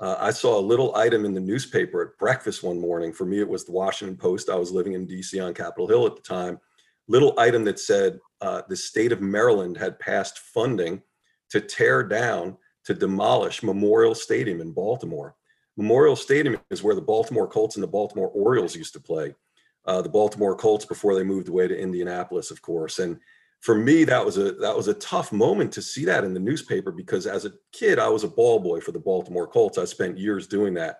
Uh, 0.00 0.16
I 0.18 0.32
saw 0.32 0.58
a 0.58 0.60
little 0.60 0.96
item 0.96 1.24
in 1.24 1.32
the 1.32 1.40
newspaper 1.40 2.02
at 2.02 2.18
breakfast 2.18 2.64
one 2.64 2.80
morning. 2.80 3.12
For 3.12 3.24
me, 3.24 3.38
it 3.38 3.48
was 3.48 3.64
the 3.64 3.72
Washington 3.72 4.16
Post. 4.16 4.50
I 4.50 4.56
was 4.56 4.72
living 4.72 4.94
in 4.94 5.06
DC 5.06 5.44
on 5.44 5.54
Capitol 5.54 5.86
Hill 5.86 6.06
at 6.06 6.16
the 6.16 6.22
time. 6.22 6.58
Little 7.06 7.38
item 7.38 7.64
that 7.64 7.78
said 7.78 8.18
uh, 8.40 8.62
the 8.68 8.76
state 8.76 9.12
of 9.12 9.20
Maryland 9.20 9.76
had 9.76 10.00
passed 10.00 10.40
funding 10.40 11.02
to 11.50 11.60
tear 11.60 12.02
down, 12.02 12.56
to 12.84 12.94
demolish 12.94 13.62
Memorial 13.62 14.14
Stadium 14.14 14.60
in 14.60 14.72
Baltimore. 14.72 15.36
Memorial 15.76 16.16
Stadium 16.16 16.58
is 16.70 16.82
where 16.82 16.96
the 16.96 17.00
Baltimore 17.00 17.46
Colts 17.46 17.76
and 17.76 17.82
the 17.82 17.88
Baltimore 17.88 18.30
Orioles 18.30 18.74
used 18.74 18.92
to 18.94 19.00
play. 19.00 19.36
Uh, 19.84 20.02
the 20.02 20.08
Baltimore 20.08 20.56
Colts 20.56 20.84
before 20.84 21.14
they 21.14 21.22
moved 21.22 21.48
away 21.48 21.68
to 21.68 21.78
Indianapolis, 21.78 22.50
of 22.50 22.60
course. 22.60 22.98
And 22.98 23.20
for 23.62 23.76
me 23.76 24.02
that 24.02 24.24
was 24.24 24.36
a 24.38 24.52
that 24.52 24.76
was 24.76 24.88
a 24.88 24.94
tough 24.94 25.32
moment 25.32 25.72
to 25.72 25.80
see 25.80 26.04
that 26.04 26.24
in 26.24 26.34
the 26.34 26.40
newspaper 26.40 26.90
because 26.90 27.26
as 27.26 27.44
a 27.44 27.52
kid 27.72 27.98
i 27.98 28.08
was 28.08 28.24
a 28.24 28.28
ball 28.28 28.58
boy 28.58 28.80
for 28.80 28.92
the 28.92 28.98
baltimore 28.98 29.46
colts. 29.46 29.78
I 29.78 29.84
spent 29.84 30.18
years 30.18 30.46
doing 30.46 30.74
that 30.74 30.98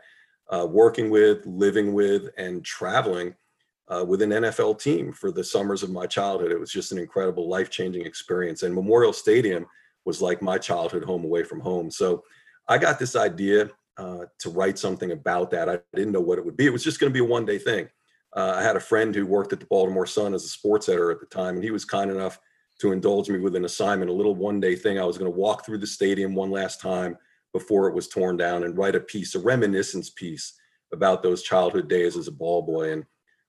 uh, 0.51 0.67
working 0.71 1.11
with 1.11 1.45
living 1.45 1.93
with 1.93 2.31
and 2.39 2.65
traveling 2.65 3.35
uh, 3.89 4.05
with 4.07 4.23
an 4.23 4.31
nfl 4.31 4.81
team 4.81 5.13
for 5.13 5.31
the 5.31 5.45
summers 5.45 5.83
of 5.83 5.91
my 5.91 6.07
childhood. 6.07 6.53
It 6.53 6.61
was 6.61 6.73
just 6.73 6.93
an 6.93 6.99
incredible 6.99 7.49
life-changing 7.49 8.07
experience 8.07 8.63
and 8.63 8.75
memorial 8.75 9.13
stadium 9.13 9.67
was 10.05 10.23
like 10.23 10.41
my 10.41 10.57
childhood 10.57 11.05
home 11.05 11.25
away 11.25 11.45
from 11.45 11.61
home. 11.61 11.91
So 11.91 12.23
i 12.69 12.79
got 12.79 12.99
this 12.99 13.17
idea 13.17 13.71
uh, 13.99 14.25
to 14.39 14.51
write 14.51 14.79
something 14.79 15.11
about 15.11 15.51
that. 15.51 15.69
I 15.69 15.81
didn't 15.95 16.13
know 16.13 16.21
what 16.21 16.39
it 16.39 16.45
would 16.45 16.57
be. 16.57 16.67
It 16.67 16.73
was 16.73 16.85
just 16.85 16.99
going 17.01 17.13
to 17.13 17.15
be 17.15 17.25
a 17.25 17.29
one 17.29 17.45
day 17.45 17.59
thing. 17.59 17.89
Uh, 18.37 18.55
i 18.57 18.63
had 18.63 18.77
a 18.77 18.81
friend 18.81 19.13
who 19.15 19.27
worked 19.27 19.53
at 19.53 19.59
the 19.59 19.67
baltimore 19.67 20.07
sun 20.07 20.33
as 20.33 20.45
a 20.45 20.49
sports 20.49 20.89
editor 20.89 21.11
at 21.11 21.19
the 21.19 21.27
time 21.27 21.57
and 21.57 21.65
he 21.65 21.73
was 21.73 21.85
kind 21.85 22.11
enough 22.11 22.39
to 22.83 22.91
indulge 22.91 23.31
me 23.31 23.39
with 23.39 23.55
an 23.55 23.65
assignment, 23.65 24.11
a 24.11 24.15
little 24.15 24.35
one 24.35 24.59
day 24.59 24.75
thing. 24.75 24.99
I 24.99 25.05
was 25.05 25.17
going 25.17 25.31
to 25.31 25.39
walk 25.39 25.65
through 25.65 25.79
the 25.79 25.87
stadium 25.87 26.35
one 26.35 26.51
last 26.51 26.81
time 26.81 27.17
before 27.53 27.89
it 27.89 27.95
was 27.95 28.09
torn 28.09 28.37
down 28.37 28.65
and 28.65 28.77
write 28.77 28.97
a 28.97 29.01
piece, 29.01 29.37
a 29.37 29.39
reminiscence 29.39 30.11
piece 30.11 30.55
about 30.93 31.23
those 31.23 31.43
childhood 31.43 31.89
days 31.89 32.17
as 32.17 32.27
a 32.27 32.33
ball 32.33 32.61
boy. 32.61 32.93
And 32.93 33.05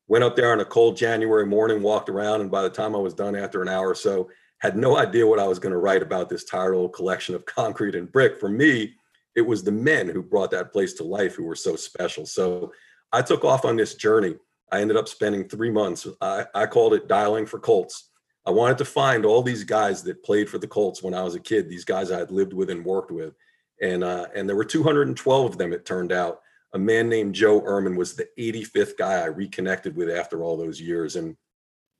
went 0.07 0.23
up 0.23 0.35
there 0.35 0.51
on 0.51 0.59
a 0.59 0.65
cold 0.65 0.95
January 0.95 1.47
morning, 1.47 1.81
walked 1.81 2.09
around, 2.09 2.41
and 2.41 2.51
by 2.51 2.61
the 2.61 2.69
time 2.69 2.95
I 2.95 2.99
was 2.99 3.15
done 3.15 3.35
after 3.35 3.63
an 3.63 3.69
hour 3.69 3.89
or 3.89 3.95
so, 3.95 4.29
had 4.59 4.77
no 4.77 4.97
idea 4.97 5.25
what 5.25 5.39
I 5.39 5.47
was 5.47 5.57
going 5.57 5.73
to 5.73 5.79
write 5.79 6.03
about 6.03 6.29
this 6.29 6.43
tired 6.43 6.75
old 6.75 6.93
collection 6.93 7.33
of 7.33 7.45
concrete 7.47 7.95
and 7.95 8.11
brick. 8.11 8.39
For 8.39 8.49
me, 8.49 8.93
it 9.35 9.41
was 9.41 9.63
the 9.63 9.71
men 9.71 10.07
who 10.09 10.21
brought 10.21 10.51
that 10.51 10.71
place 10.71 10.93
to 10.95 11.03
life 11.03 11.33
who 11.35 11.45
were 11.45 11.55
so 11.55 11.75
special. 11.75 12.27
So 12.27 12.71
I 13.11 13.23
took 13.23 13.43
off 13.43 13.65
on 13.65 13.77
this 13.77 13.95
journey. 13.95 14.35
I 14.71 14.81
ended 14.81 14.95
up 14.95 15.07
spending 15.07 15.49
three 15.49 15.71
months. 15.71 16.05
I, 16.21 16.45
I 16.53 16.67
called 16.67 16.93
it 16.93 17.07
dialing 17.07 17.47
for 17.47 17.57
Colts. 17.57 18.11
I 18.45 18.51
wanted 18.51 18.77
to 18.79 18.85
find 18.85 19.25
all 19.25 19.41
these 19.41 19.63
guys 19.63 20.03
that 20.03 20.23
played 20.23 20.49
for 20.49 20.57
the 20.57 20.67
Colts 20.67 21.01
when 21.01 21.13
I 21.13 21.23
was 21.23 21.35
a 21.35 21.39
kid. 21.39 21.69
These 21.69 21.85
guys 21.85 22.11
I 22.11 22.19
had 22.19 22.31
lived 22.31 22.53
with 22.53 22.69
and 22.69 22.83
worked 22.83 23.11
with, 23.11 23.33
and 23.81 24.03
uh, 24.03 24.27
and 24.35 24.47
there 24.47 24.55
were 24.55 24.65
212 24.65 25.45
of 25.45 25.57
them. 25.57 25.71
It 25.71 25.85
turned 25.85 26.11
out 26.11 26.41
a 26.73 26.79
man 26.79 27.07
named 27.07 27.35
Joe 27.35 27.61
Ehrmann 27.61 27.95
was 27.95 28.15
the 28.15 28.27
85th 28.37 28.97
guy 28.97 29.21
I 29.21 29.25
reconnected 29.25 29.95
with 29.95 30.09
after 30.09 30.43
all 30.43 30.57
those 30.57 30.81
years. 30.81 31.15
And 31.15 31.37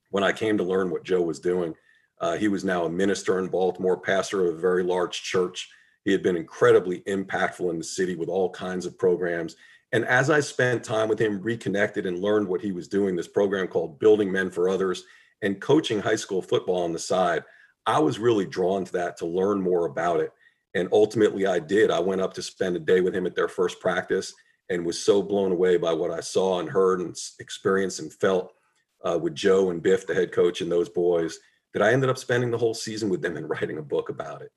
when 0.10 0.24
I 0.24 0.32
came 0.32 0.58
to 0.58 0.64
learn 0.64 0.90
what 0.90 1.04
Joe 1.04 1.22
was 1.22 1.40
doing, 1.40 1.76
uh, 2.20 2.38
he 2.38 2.48
was 2.48 2.64
now 2.64 2.86
a 2.86 2.90
minister 2.90 3.40
in 3.40 3.48
Baltimore, 3.48 3.98
pastor 3.98 4.46
of 4.46 4.56
a 4.56 4.60
very 4.60 4.84
large 4.84 5.22
church. 5.22 5.70
He 6.06 6.12
had 6.12 6.24
been 6.24 6.36
incredibly 6.36 7.02
impactful 7.02 7.70
in 7.70 7.78
the 7.78 7.84
city 7.84 8.16
with 8.16 8.30
all 8.30 8.50
kinds 8.50 8.86
of 8.86 8.98
programs. 8.98 9.56
And 9.92 10.06
as 10.06 10.32
I 10.32 10.40
spent 10.40 10.84
time 10.84 11.08
with 11.08 11.20
him, 11.20 11.42
reconnected 11.42 12.08
and 12.08 12.20
learned 12.20 12.48
what 12.48 12.62
he 12.62 12.72
was 12.72 12.88
doing, 12.88 13.16
this 13.16 13.28
program 13.28 13.68
called 13.68 14.00
Building 14.00 14.32
Men 14.32 14.50
for 14.50 14.70
Others 14.70 15.04
and 15.44 15.62
coaching 15.62 16.00
high 16.00 16.16
school 16.16 16.42
football 16.42 16.84
on 16.84 16.94
the 16.94 17.00
side, 17.00 17.44
I 17.86 18.00
was 18.00 18.18
really 18.18 18.46
drawn 18.46 18.86
to 18.86 18.92
that 18.94 19.18
to 19.18 19.26
learn 19.28 19.62
more 19.62 19.86
about 19.86 20.22
it. 20.22 20.32
And 20.74 20.90
ultimately, 20.92 21.46
I 21.46 21.60
did. 21.60 21.92
I 21.92 22.00
went 22.00 22.22
up 22.22 22.34
to 22.34 22.42
spend 22.42 22.76
a 22.76 22.80
day 22.80 23.02
with 23.02 23.14
him 23.14 23.28
at 23.28 23.36
their 23.36 23.50
first 23.50 23.80
practice 23.80 24.34
and 24.70 24.86
was 24.86 25.04
so 25.04 25.22
blown 25.22 25.52
away 25.52 25.78
by 25.78 25.94
what 25.94 26.10
I 26.10 26.22
saw 26.22 26.60
and 26.60 26.70
heard 26.70 27.02
and 27.02 27.16
experienced 27.40 28.00
and 28.00 28.12
felt 28.12 28.54
uh, 29.04 29.20
with 29.22 29.36
Joe 29.36 29.70
and 29.70 29.84
Biff, 29.84 30.08
the 30.08 30.16
head 30.16 30.32
coach, 30.32 30.62
and 30.62 30.72
those 30.72 30.90
boys 30.90 31.38
that 31.74 31.84
I 31.84 31.92
ended 31.92 32.10
up 32.10 32.18
spending 32.18 32.50
the 32.50 32.58
whole 32.58 32.74
season 32.74 33.10
with 33.10 33.22
them 33.22 33.38
and 33.38 33.50
writing 33.50 33.78
a 33.78 33.84
book 33.84 34.10
about 34.10 34.42
it. 34.42 34.52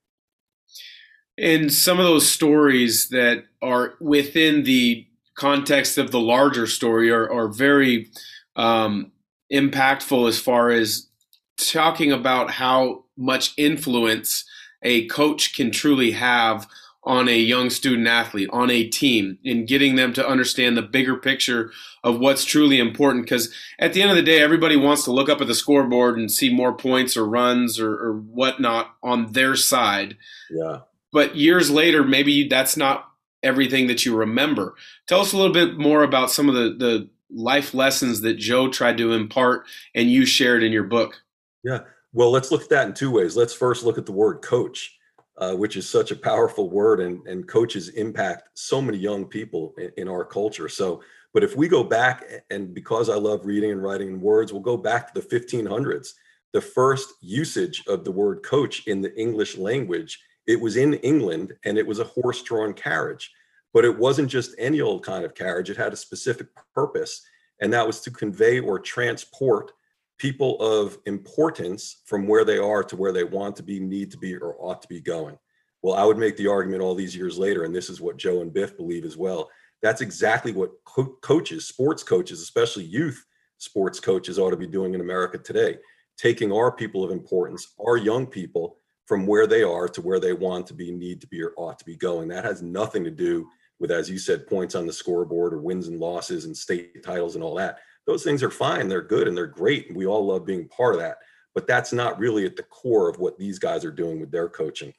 And 1.36 1.70
some 1.70 1.98
of 1.98 2.06
those 2.06 2.30
stories 2.30 3.08
that 3.10 3.44
are 3.60 3.94
within 4.00 4.62
the 4.62 5.06
context 5.34 5.98
of 5.98 6.10
the 6.10 6.20
larger 6.20 6.66
story 6.66 7.10
are, 7.10 7.30
are 7.30 7.48
very 7.48 8.10
um, 8.54 9.12
impactful 9.52 10.28
as 10.28 10.38
far 10.38 10.70
as 10.70 11.08
talking 11.56 12.12
about 12.12 12.50
how 12.50 13.04
much 13.16 13.54
influence 13.56 14.44
a 14.82 15.06
coach 15.06 15.54
can 15.54 15.70
truly 15.70 16.12
have 16.12 16.66
on 17.06 17.28
a 17.28 17.38
young 17.38 17.70
student 17.70 18.08
athlete, 18.08 18.50
on 18.52 18.68
a 18.68 18.84
team, 18.88 19.38
and 19.44 19.68
getting 19.68 19.94
them 19.94 20.12
to 20.12 20.28
understand 20.28 20.76
the 20.76 20.82
bigger 20.82 21.16
picture 21.16 21.70
of 22.02 22.18
what's 22.18 22.44
truly 22.44 22.80
important. 22.80 23.24
Because 23.24 23.54
at 23.78 23.92
the 23.92 24.02
end 24.02 24.10
of 24.10 24.16
the 24.16 24.22
day, 24.22 24.40
everybody 24.40 24.76
wants 24.76 25.04
to 25.04 25.12
look 25.12 25.28
up 25.28 25.40
at 25.40 25.46
the 25.46 25.54
scoreboard 25.54 26.18
and 26.18 26.30
see 26.30 26.52
more 26.52 26.76
points 26.76 27.16
or 27.16 27.24
runs 27.24 27.78
or, 27.78 27.92
or 27.92 28.12
whatnot 28.14 28.96
on 29.04 29.32
their 29.32 29.54
side. 29.54 30.16
Yeah. 30.50 30.80
But 31.12 31.36
years 31.36 31.70
later, 31.70 32.02
maybe 32.02 32.48
that's 32.48 32.76
not 32.76 33.08
everything 33.42 33.86
that 33.86 34.04
you 34.04 34.16
remember. 34.16 34.74
Tell 35.06 35.20
us 35.20 35.32
a 35.32 35.36
little 35.36 35.52
bit 35.52 35.78
more 35.78 36.02
about 36.02 36.32
some 36.32 36.48
of 36.48 36.56
the, 36.56 36.70
the 36.70 37.08
life 37.30 37.74
lessons 37.74 38.20
that 38.22 38.34
Joe 38.34 38.68
tried 38.68 38.98
to 38.98 39.12
impart 39.12 39.66
and 39.94 40.10
you 40.10 40.26
shared 40.26 40.62
in 40.62 40.72
your 40.72 40.84
book? 40.84 41.20
Yeah. 41.64 41.80
Well, 42.12 42.30
let's 42.30 42.50
look 42.50 42.62
at 42.62 42.68
that 42.70 42.86
in 42.86 42.94
two 42.94 43.10
ways. 43.10 43.36
Let's 43.36 43.52
first 43.52 43.84
look 43.84 43.98
at 43.98 44.06
the 44.06 44.12
word 44.12 44.40
coach, 44.40 44.96
uh, 45.36 45.54
which 45.54 45.76
is 45.76 45.88
such 45.88 46.10
a 46.10 46.16
powerful 46.16 46.70
word, 46.70 47.00
and, 47.00 47.26
and 47.26 47.46
coaches 47.46 47.90
impact 47.90 48.48
so 48.54 48.80
many 48.80 48.98
young 48.98 49.26
people 49.26 49.74
in, 49.76 49.90
in 49.96 50.08
our 50.08 50.24
culture. 50.24 50.68
So 50.68 51.02
But 51.34 51.44
if 51.44 51.56
we 51.56 51.68
go 51.68 51.84
back, 51.84 52.24
and 52.50 52.72
because 52.72 53.10
I 53.10 53.16
love 53.16 53.44
reading 53.44 53.72
and 53.72 53.82
writing 53.82 54.08
in 54.08 54.20
words, 54.20 54.52
we'll 54.52 54.62
go 54.62 54.76
back 54.76 55.12
to 55.12 55.20
the 55.20 55.26
1500s. 55.26 56.08
The 56.52 56.60
first 56.60 57.12
usage 57.20 57.82
of 57.86 58.04
the 58.04 58.12
word 58.12 58.42
coach 58.42 58.86
in 58.86 59.02
the 59.02 59.14
English 59.20 59.58
language, 59.58 60.18
it 60.46 60.58
was 60.58 60.76
in 60.76 60.94
England 60.94 61.52
and 61.64 61.76
it 61.76 61.86
was 61.86 61.98
a 61.98 62.04
horse 62.04 62.42
drawn 62.42 62.72
carriage. 62.72 63.30
But 63.76 63.84
it 63.84 63.98
wasn't 63.98 64.30
just 64.30 64.54
any 64.56 64.80
old 64.80 65.04
kind 65.04 65.22
of 65.22 65.34
carriage, 65.34 65.68
it 65.68 65.76
had 65.76 65.92
a 65.92 65.96
specific 65.96 66.46
purpose, 66.74 67.20
and 67.60 67.70
that 67.74 67.86
was 67.86 68.00
to 68.00 68.10
convey 68.10 68.58
or 68.58 68.78
transport 68.78 69.72
people 70.16 70.58
of 70.62 70.96
importance 71.04 72.00
from 72.06 72.26
where 72.26 72.42
they 72.42 72.56
are 72.56 72.82
to 72.82 72.96
where 72.96 73.12
they 73.12 73.24
want 73.24 73.54
to 73.56 73.62
be, 73.62 73.78
need 73.78 74.10
to 74.12 74.16
be, 74.16 74.34
or 74.34 74.56
ought 74.58 74.80
to 74.80 74.88
be 74.88 74.98
going. 74.98 75.36
Well, 75.82 75.94
I 75.94 76.06
would 76.06 76.16
make 76.16 76.38
the 76.38 76.46
argument 76.48 76.80
all 76.80 76.94
these 76.94 77.14
years 77.14 77.36
later, 77.36 77.64
and 77.64 77.74
this 77.74 77.90
is 77.90 78.00
what 78.00 78.16
Joe 78.16 78.40
and 78.40 78.50
Biff 78.50 78.78
believe 78.78 79.04
as 79.04 79.18
well. 79.18 79.50
That's 79.82 80.00
exactly 80.00 80.52
what 80.52 80.70
co- 80.86 81.18
coaches, 81.20 81.68
sports 81.68 82.02
coaches, 82.02 82.40
especially 82.40 82.84
youth 82.84 83.26
sports 83.58 84.00
coaches, 84.00 84.38
ought 84.38 84.52
to 84.52 84.56
be 84.56 84.66
doing 84.66 84.94
in 84.94 85.02
America 85.02 85.36
today 85.36 85.76
taking 86.16 86.50
our 86.50 86.72
people 86.72 87.04
of 87.04 87.10
importance, 87.10 87.74
our 87.86 87.98
young 87.98 88.26
people, 88.26 88.78
from 89.04 89.26
where 89.26 89.46
they 89.46 89.62
are 89.62 89.88
to 89.88 90.00
where 90.00 90.18
they 90.18 90.32
want 90.32 90.66
to 90.66 90.74
be, 90.74 90.90
need 90.90 91.20
to 91.20 91.26
be, 91.26 91.42
or 91.42 91.52
ought 91.56 91.78
to 91.78 91.84
be 91.84 91.96
going. 91.96 92.28
That 92.28 92.44
has 92.44 92.62
nothing 92.62 93.04
to 93.04 93.10
do 93.10 93.46
with, 93.78 93.90
as 93.90 94.08
you 94.10 94.18
said, 94.18 94.46
points 94.46 94.74
on 94.74 94.86
the 94.86 94.92
scoreboard 94.92 95.52
or 95.52 95.60
wins 95.60 95.88
and 95.88 96.00
losses 96.00 96.44
and 96.44 96.56
state 96.56 97.02
titles 97.02 97.34
and 97.34 97.44
all 97.44 97.54
that. 97.54 97.78
Those 98.06 98.22
things 98.22 98.42
are 98.42 98.50
fine, 98.50 98.88
they're 98.88 99.02
good, 99.02 99.28
and 99.28 99.36
they're 99.36 99.46
great. 99.46 99.88
And 99.88 99.96
we 99.96 100.06
all 100.06 100.24
love 100.24 100.46
being 100.46 100.68
part 100.68 100.94
of 100.94 101.00
that. 101.00 101.18
But 101.54 101.66
that's 101.66 101.92
not 101.92 102.18
really 102.18 102.46
at 102.46 102.56
the 102.56 102.62
core 102.64 103.08
of 103.08 103.18
what 103.18 103.38
these 103.38 103.58
guys 103.58 103.84
are 103.84 103.90
doing 103.90 104.20
with 104.20 104.30
their 104.30 104.48
coaching. 104.48 104.92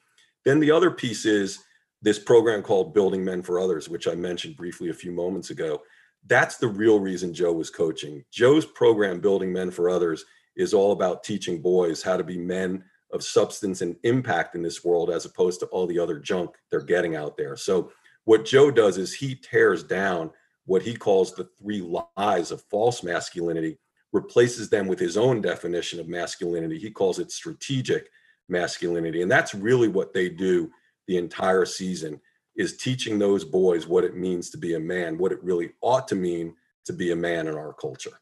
Then 0.44 0.60
the 0.60 0.70
other 0.70 0.90
piece 0.90 1.24
is 1.24 1.60
this 2.02 2.18
program 2.18 2.62
called 2.62 2.94
Building 2.94 3.24
Men 3.24 3.42
for 3.42 3.58
Others, 3.58 3.88
which 3.88 4.06
I 4.06 4.14
mentioned 4.14 4.56
briefly 4.56 4.90
a 4.90 4.94
few 4.94 5.12
moments 5.12 5.50
ago. 5.50 5.82
That's 6.26 6.56
the 6.56 6.68
real 6.68 7.00
reason 7.00 7.34
Joe 7.34 7.52
was 7.52 7.70
coaching. 7.70 8.24
Joe's 8.30 8.66
program, 8.66 9.20
Building 9.20 9.52
Men 9.52 9.70
for 9.70 9.88
Others, 9.88 10.24
is 10.56 10.74
all 10.74 10.92
about 10.92 11.24
teaching 11.24 11.62
boys 11.62 12.02
how 12.02 12.16
to 12.16 12.24
be 12.24 12.38
men 12.38 12.84
of 13.12 13.22
substance 13.22 13.80
and 13.80 13.96
impact 14.02 14.54
in 14.54 14.62
this 14.62 14.84
world 14.84 15.10
as 15.10 15.24
opposed 15.24 15.60
to 15.60 15.66
all 15.66 15.86
the 15.86 15.98
other 15.98 16.18
junk 16.18 16.50
they're 16.70 16.80
getting 16.80 17.16
out 17.16 17.36
there. 17.36 17.56
So, 17.56 17.90
what 18.28 18.44
Joe 18.44 18.70
does 18.70 18.98
is 18.98 19.14
he 19.14 19.34
tears 19.34 19.82
down 19.82 20.30
what 20.66 20.82
he 20.82 20.94
calls 20.94 21.32
the 21.32 21.48
three 21.58 21.80
lies 21.80 22.50
of 22.50 22.60
false 22.64 23.02
masculinity, 23.02 23.78
replaces 24.12 24.68
them 24.68 24.86
with 24.86 24.98
his 24.98 25.16
own 25.16 25.40
definition 25.40 25.98
of 25.98 26.08
masculinity. 26.08 26.78
He 26.78 26.90
calls 26.90 27.18
it 27.18 27.32
strategic 27.32 28.10
masculinity. 28.50 29.22
And 29.22 29.30
that's 29.30 29.54
really 29.54 29.88
what 29.88 30.12
they 30.12 30.28
do 30.28 30.70
the 31.06 31.16
entire 31.16 31.64
season 31.64 32.20
is 32.54 32.76
teaching 32.76 33.18
those 33.18 33.46
boys 33.46 33.86
what 33.86 34.04
it 34.04 34.14
means 34.14 34.50
to 34.50 34.58
be 34.58 34.74
a 34.74 34.80
man, 34.80 35.16
what 35.16 35.32
it 35.32 35.42
really 35.42 35.70
ought 35.80 36.06
to 36.08 36.14
mean 36.14 36.54
to 36.84 36.92
be 36.92 37.12
a 37.12 37.16
man 37.16 37.46
in 37.46 37.54
our 37.54 37.72
culture. 37.72 38.20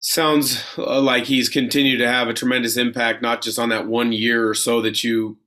Sounds 0.00 0.64
uh, 0.76 1.00
like 1.00 1.26
he's 1.26 1.48
continued 1.48 1.98
to 1.98 2.08
have 2.08 2.26
a 2.26 2.34
tremendous 2.34 2.76
impact, 2.76 3.22
not 3.22 3.40
just 3.40 3.60
on 3.60 3.68
that 3.68 3.86
one 3.86 4.10
year 4.10 4.48
or 4.48 4.54
so 4.54 4.80
that 4.80 5.04
you 5.04 5.38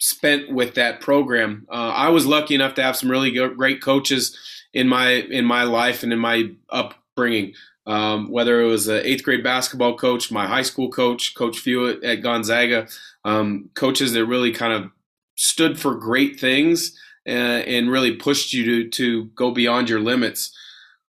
spent 0.00 0.50
with 0.50 0.74
that 0.74 1.00
program. 1.00 1.66
Uh, 1.70 1.92
I 1.94 2.08
was 2.08 2.26
lucky 2.26 2.54
enough 2.54 2.74
to 2.74 2.82
have 2.82 2.96
some 2.96 3.10
really 3.10 3.30
great 3.30 3.80
coaches 3.80 4.36
in 4.72 4.88
my 4.88 5.10
in 5.10 5.44
my 5.44 5.62
life 5.62 6.02
and 6.02 6.12
in 6.12 6.18
my 6.18 6.50
upbringing. 6.70 7.54
Um, 7.86 8.30
whether 8.30 8.60
it 8.60 8.66
was 8.66 8.88
an 8.88 9.02
eighth 9.04 9.22
grade 9.24 9.44
basketball 9.44 9.96
coach, 9.96 10.30
my 10.30 10.46
high 10.46 10.62
school 10.62 10.90
coach, 10.90 11.34
Coach 11.34 11.58
Few 11.58 12.02
at 12.02 12.22
Gonzaga, 12.22 12.88
um, 13.24 13.70
coaches 13.74 14.12
that 14.12 14.26
really 14.26 14.52
kind 14.52 14.72
of 14.72 14.90
stood 15.36 15.80
for 15.80 15.94
great 15.94 16.38
things 16.38 16.98
and, 17.26 17.62
uh, 17.62 17.66
and 17.66 17.90
really 17.90 18.16
pushed 18.16 18.52
you 18.52 18.64
to 18.64 18.88
to 18.90 19.24
go 19.34 19.50
beyond 19.50 19.88
your 19.88 20.00
limits. 20.00 20.56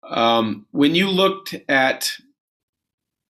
Um, 0.03 0.65
when 0.71 0.95
you 0.95 1.07
looked 1.09 1.55
at 1.69 2.11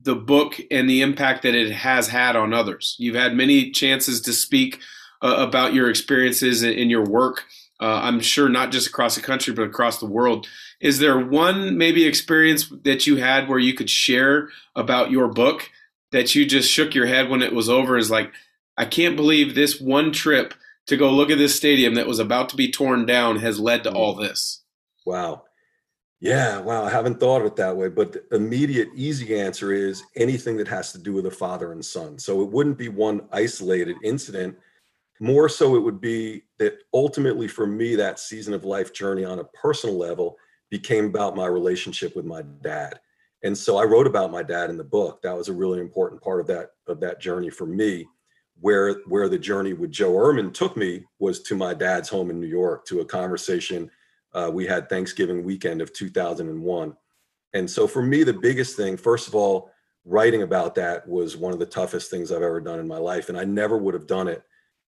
the 0.01 0.15
book 0.15 0.59
and 0.69 0.89
the 0.89 1.01
impact 1.01 1.41
that 1.43 1.55
it 1.55 1.71
has 1.71 2.07
had 2.07 2.35
on 2.35 2.53
others, 2.53 2.95
you've 2.99 3.15
had 3.15 3.35
many 3.35 3.71
chances 3.71 4.21
to 4.21 4.33
speak 4.33 4.79
uh, 5.21 5.35
about 5.37 5.73
your 5.73 5.89
experiences 5.89 6.63
in, 6.63 6.73
in 6.73 6.89
your 6.89 7.05
work. 7.05 7.45
Uh, 7.81 8.01
I'm 8.03 8.19
sure 8.19 8.49
not 8.49 8.71
just 8.71 8.87
across 8.87 9.15
the 9.15 9.21
country, 9.21 9.53
but 9.53 9.63
across 9.63 9.99
the 9.99 10.05
world. 10.05 10.47
Is 10.81 10.99
there 10.99 11.19
one 11.19 11.77
maybe 11.77 12.05
experience 12.05 12.71
that 12.83 13.07
you 13.07 13.17
had 13.17 13.47
where 13.47 13.59
you 13.59 13.73
could 13.73 13.89
share 13.89 14.49
about 14.75 15.11
your 15.11 15.27
book 15.27 15.69
that 16.11 16.35
you 16.35 16.45
just 16.45 16.69
shook 16.69 16.93
your 16.93 17.05
head 17.05 17.29
when 17.29 17.41
it 17.41 17.53
was 17.53 17.69
over? 17.69 17.97
Is 17.97 18.11
like, 18.11 18.31
I 18.77 18.85
can't 18.85 19.15
believe 19.15 19.55
this 19.55 19.79
one 19.79 20.11
trip 20.11 20.53
to 20.87 20.97
go 20.97 21.11
look 21.11 21.29
at 21.29 21.37
this 21.37 21.55
stadium 21.55 21.95
that 21.95 22.07
was 22.07 22.19
about 22.19 22.49
to 22.49 22.55
be 22.55 22.71
torn 22.71 23.05
down 23.05 23.37
has 23.37 23.59
led 23.59 23.83
to 23.83 23.91
all 23.91 24.15
this? 24.15 24.63
Wow. 25.05 25.43
Yeah, 26.19 26.59
wow. 26.59 26.83
I 26.83 26.89
haven't 26.89 27.19
thought 27.19 27.41
of 27.41 27.47
it 27.47 27.55
that 27.57 27.77
way. 27.77 27.87
But 27.87 28.13
the 28.13 28.35
immediate, 28.35 28.89
easy 28.93 29.39
answer 29.39 29.71
is 29.71 30.03
anything 30.15 30.57
that 30.57 30.67
has 30.67 30.91
to 30.91 30.97
do 30.97 31.13
with 31.13 31.25
a 31.25 31.31
father 31.31 31.71
and 31.71 31.85
son. 31.85 32.19
So 32.19 32.41
it 32.41 32.51
wouldn't 32.51 32.77
be 32.77 32.89
one 32.89 33.21
isolated 33.31 33.95
incident. 34.03 34.57
More 35.19 35.49
so, 35.49 35.75
it 35.75 35.83
would 35.83 35.99
be 35.99 36.43
that 36.59 36.79
ultimately 36.93 37.47
for 37.47 37.67
me, 37.67 37.95
that 37.95 38.19
season 38.19 38.53
of 38.53 38.63
life 38.63 38.93
journey 38.93 39.25
on 39.25 39.39
a 39.39 39.43
personal 39.45 39.97
level 39.97 40.37
became 40.69 41.05
about 41.05 41.35
my 41.35 41.45
relationship 41.45 42.15
with 42.15 42.25
my 42.25 42.43
dad. 42.61 42.99
And 43.43 43.57
so 43.57 43.77
I 43.77 43.83
wrote 43.83 44.07
about 44.07 44.31
my 44.31 44.43
dad 44.43 44.69
in 44.69 44.77
the 44.77 44.83
book. 44.83 45.21
That 45.21 45.35
was 45.35 45.49
a 45.49 45.53
really 45.53 45.79
important 45.79 46.21
part 46.21 46.41
of 46.41 46.47
that 46.47 46.71
of 46.87 46.99
that 46.99 47.21
journey 47.21 47.49
for 47.49 47.65
me 47.65 48.07
where 48.59 48.95
where 49.07 49.29
the 49.29 49.39
journey 49.39 49.73
with 49.73 49.91
Joe 49.91 50.13
Ehrmann 50.13 50.53
took 50.53 50.75
me 50.75 51.05
was 51.19 51.41
to 51.43 51.55
my 51.55 51.73
dad's 51.73 52.09
home 52.09 52.29
in 52.29 52.39
New 52.39 52.47
York 52.47 52.85
to 52.87 52.99
a 52.99 53.05
conversation 53.05 53.89
uh, 54.33 54.49
we 54.53 54.65
had 54.65 54.89
Thanksgiving 54.89 55.43
weekend 55.43 55.81
of 55.81 55.93
2001. 55.93 56.95
And 57.53 57.69
so 57.69 57.87
for 57.87 58.03
me, 58.03 58.23
the 58.23 58.33
biggest 58.33 58.77
thing, 58.77 58.95
first 58.95 59.27
of 59.27 59.35
all, 59.35 59.71
writing 60.05 60.43
about 60.43 60.75
that 60.75 61.07
was 61.07 61.35
one 61.35 61.51
of 61.53 61.59
the 61.59 61.65
toughest 61.65 62.11
things 62.11 62.31
I've 62.31 62.43
ever 62.43 62.61
done 62.61 62.79
in 62.79 62.87
my 62.87 62.97
life, 62.97 63.29
and 63.29 63.37
I 63.37 63.43
never 63.43 63.77
would 63.77 63.93
have 63.93 64.07
done 64.07 64.27
it 64.27 64.43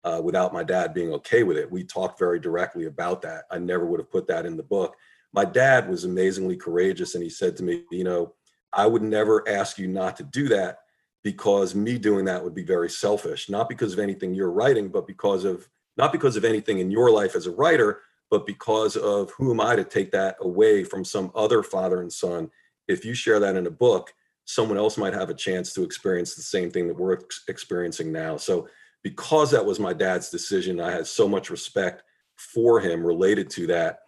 uh, 0.04 0.20
without 0.22 0.52
my 0.52 0.62
dad 0.62 0.94
being 0.94 1.12
okay 1.12 1.42
with 1.42 1.56
it. 1.56 1.70
We 1.70 1.84
talked 1.84 2.18
very 2.18 2.40
directly 2.40 2.86
about 2.86 3.22
that. 3.22 3.44
I 3.50 3.58
never 3.58 3.86
would 3.86 4.00
have 4.00 4.10
put 4.10 4.26
that 4.28 4.46
in 4.46 4.56
the 4.56 4.62
book. 4.62 4.96
My 5.32 5.44
dad 5.44 5.88
was 5.88 6.04
amazingly 6.04 6.56
courageous, 6.56 7.14
and 7.14 7.22
he 7.22 7.30
said 7.30 7.56
to 7.58 7.62
me, 7.62 7.84
you 7.90 8.04
know, 8.04 8.34
I 8.72 8.86
would 8.86 9.02
never 9.02 9.48
ask 9.48 9.78
you 9.78 9.88
not 9.88 10.16
to 10.16 10.22
do 10.22 10.48
that 10.48 10.78
because 11.22 11.74
me 11.74 11.98
doing 11.98 12.24
that 12.24 12.42
would 12.42 12.54
be 12.54 12.64
very 12.64 12.88
selfish, 12.88 13.50
not 13.50 13.68
because 13.68 13.92
of 13.92 13.98
anything 13.98 14.34
you're 14.34 14.50
writing, 14.50 14.88
but 14.88 15.06
because 15.06 15.44
of 15.44 15.68
not 15.96 16.12
because 16.12 16.36
of 16.36 16.44
anything 16.44 16.78
in 16.78 16.90
your 16.90 17.10
life 17.10 17.36
as 17.36 17.46
a 17.46 17.50
writer, 17.50 18.00
but 18.30 18.46
because 18.46 18.96
of 18.96 19.30
who 19.32 19.50
am 19.50 19.60
I 19.60 19.76
to 19.76 19.84
take 19.84 20.12
that 20.12 20.36
away 20.40 20.84
from 20.84 21.04
some 21.04 21.30
other 21.34 21.62
father 21.62 22.00
and 22.00 22.12
son? 22.12 22.50
If 22.88 23.04
you 23.04 23.12
share 23.12 23.40
that 23.40 23.56
in 23.56 23.66
a 23.66 23.70
book, 23.70 24.14
someone 24.44 24.78
else 24.78 24.96
might 24.96 25.12
have 25.12 25.30
a 25.30 25.34
chance 25.34 25.72
to 25.74 25.82
experience 25.82 26.34
the 26.34 26.42
same 26.42 26.70
thing 26.70 26.88
that 26.88 26.96
we're 26.96 27.14
ex- 27.14 27.44
experiencing 27.48 28.12
now. 28.12 28.36
So, 28.36 28.68
because 29.02 29.50
that 29.50 29.64
was 29.64 29.80
my 29.80 29.92
dad's 29.92 30.30
decision, 30.30 30.80
I 30.80 30.90
had 30.90 31.06
so 31.06 31.28
much 31.28 31.50
respect 31.50 32.02
for 32.36 32.80
him 32.80 33.04
related 33.04 33.50
to 33.50 33.66
that. 33.68 34.00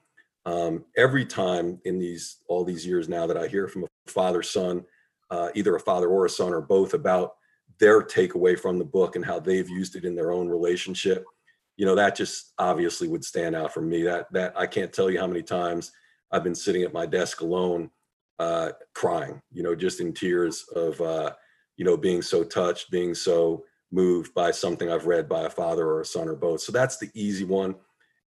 Um, 0.44 0.84
every 0.96 1.24
time 1.24 1.80
in 1.84 1.98
these 1.98 2.38
all 2.48 2.64
these 2.64 2.84
years 2.84 3.08
now 3.08 3.26
that 3.26 3.36
I 3.36 3.46
hear 3.46 3.68
from 3.68 3.84
a 3.84 4.10
father 4.10 4.42
son 4.42 4.84
uh, 5.32 5.48
either 5.54 5.74
a 5.74 5.80
father 5.80 6.08
or 6.08 6.26
a 6.26 6.30
son 6.30 6.52
or 6.52 6.60
both 6.60 6.92
about 6.92 7.34
their 7.80 8.02
takeaway 8.02 8.58
from 8.58 8.78
the 8.78 8.84
book 8.84 9.16
and 9.16 9.24
how 9.24 9.40
they've 9.40 9.68
used 9.68 9.96
it 9.96 10.04
in 10.04 10.14
their 10.14 10.30
own 10.30 10.46
relationship 10.46 11.24
you 11.76 11.86
know 11.86 11.94
that 11.94 12.14
just 12.14 12.52
obviously 12.58 13.08
would 13.08 13.24
stand 13.24 13.56
out 13.56 13.72
for 13.72 13.80
me 13.80 14.02
that 14.02 14.30
that 14.32 14.52
i 14.56 14.66
can't 14.66 14.92
tell 14.92 15.10
you 15.10 15.18
how 15.18 15.26
many 15.26 15.42
times 15.42 15.90
i've 16.30 16.44
been 16.44 16.54
sitting 16.54 16.82
at 16.82 16.92
my 16.92 17.06
desk 17.06 17.40
alone 17.40 17.90
uh, 18.38 18.72
crying 18.94 19.40
you 19.52 19.62
know 19.62 19.74
just 19.74 20.00
in 20.00 20.12
tears 20.12 20.64
of 20.74 21.00
uh, 21.00 21.32
you 21.76 21.84
know 21.84 21.96
being 21.96 22.20
so 22.20 22.44
touched 22.44 22.90
being 22.90 23.14
so 23.14 23.64
moved 23.92 24.34
by 24.34 24.50
something 24.50 24.90
i've 24.90 25.06
read 25.06 25.28
by 25.28 25.42
a 25.42 25.50
father 25.50 25.86
or 25.86 26.00
a 26.00 26.06
son 26.06 26.28
or 26.28 26.34
both 26.34 26.60
so 26.60 26.72
that's 26.72 26.96
the 26.98 27.10
easy 27.14 27.44
one 27.44 27.74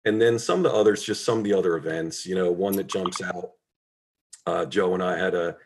and 0.06 0.22
then 0.22 0.40
some 0.40 0.60
of 0.60 0.64
the 0.64 0.78
others 0.78 1.04
just 1.04 1.26
some 1.26 1.40
of 1.40 1.44
the 1.44 1.54
other 1.54 1.76
events 1.76 2.26
you 2.26 2.36
know 2.36 2.52
one 2.52 2.76
that 2.76 2.88
jumps 2.88 3.22
out 3.22 3.52
uh, 4.46 4.66
joe 4.66 4.94
and 4.94 5.04
i 5.04 5.18
had 5.18 5.34
a 5.34 5.58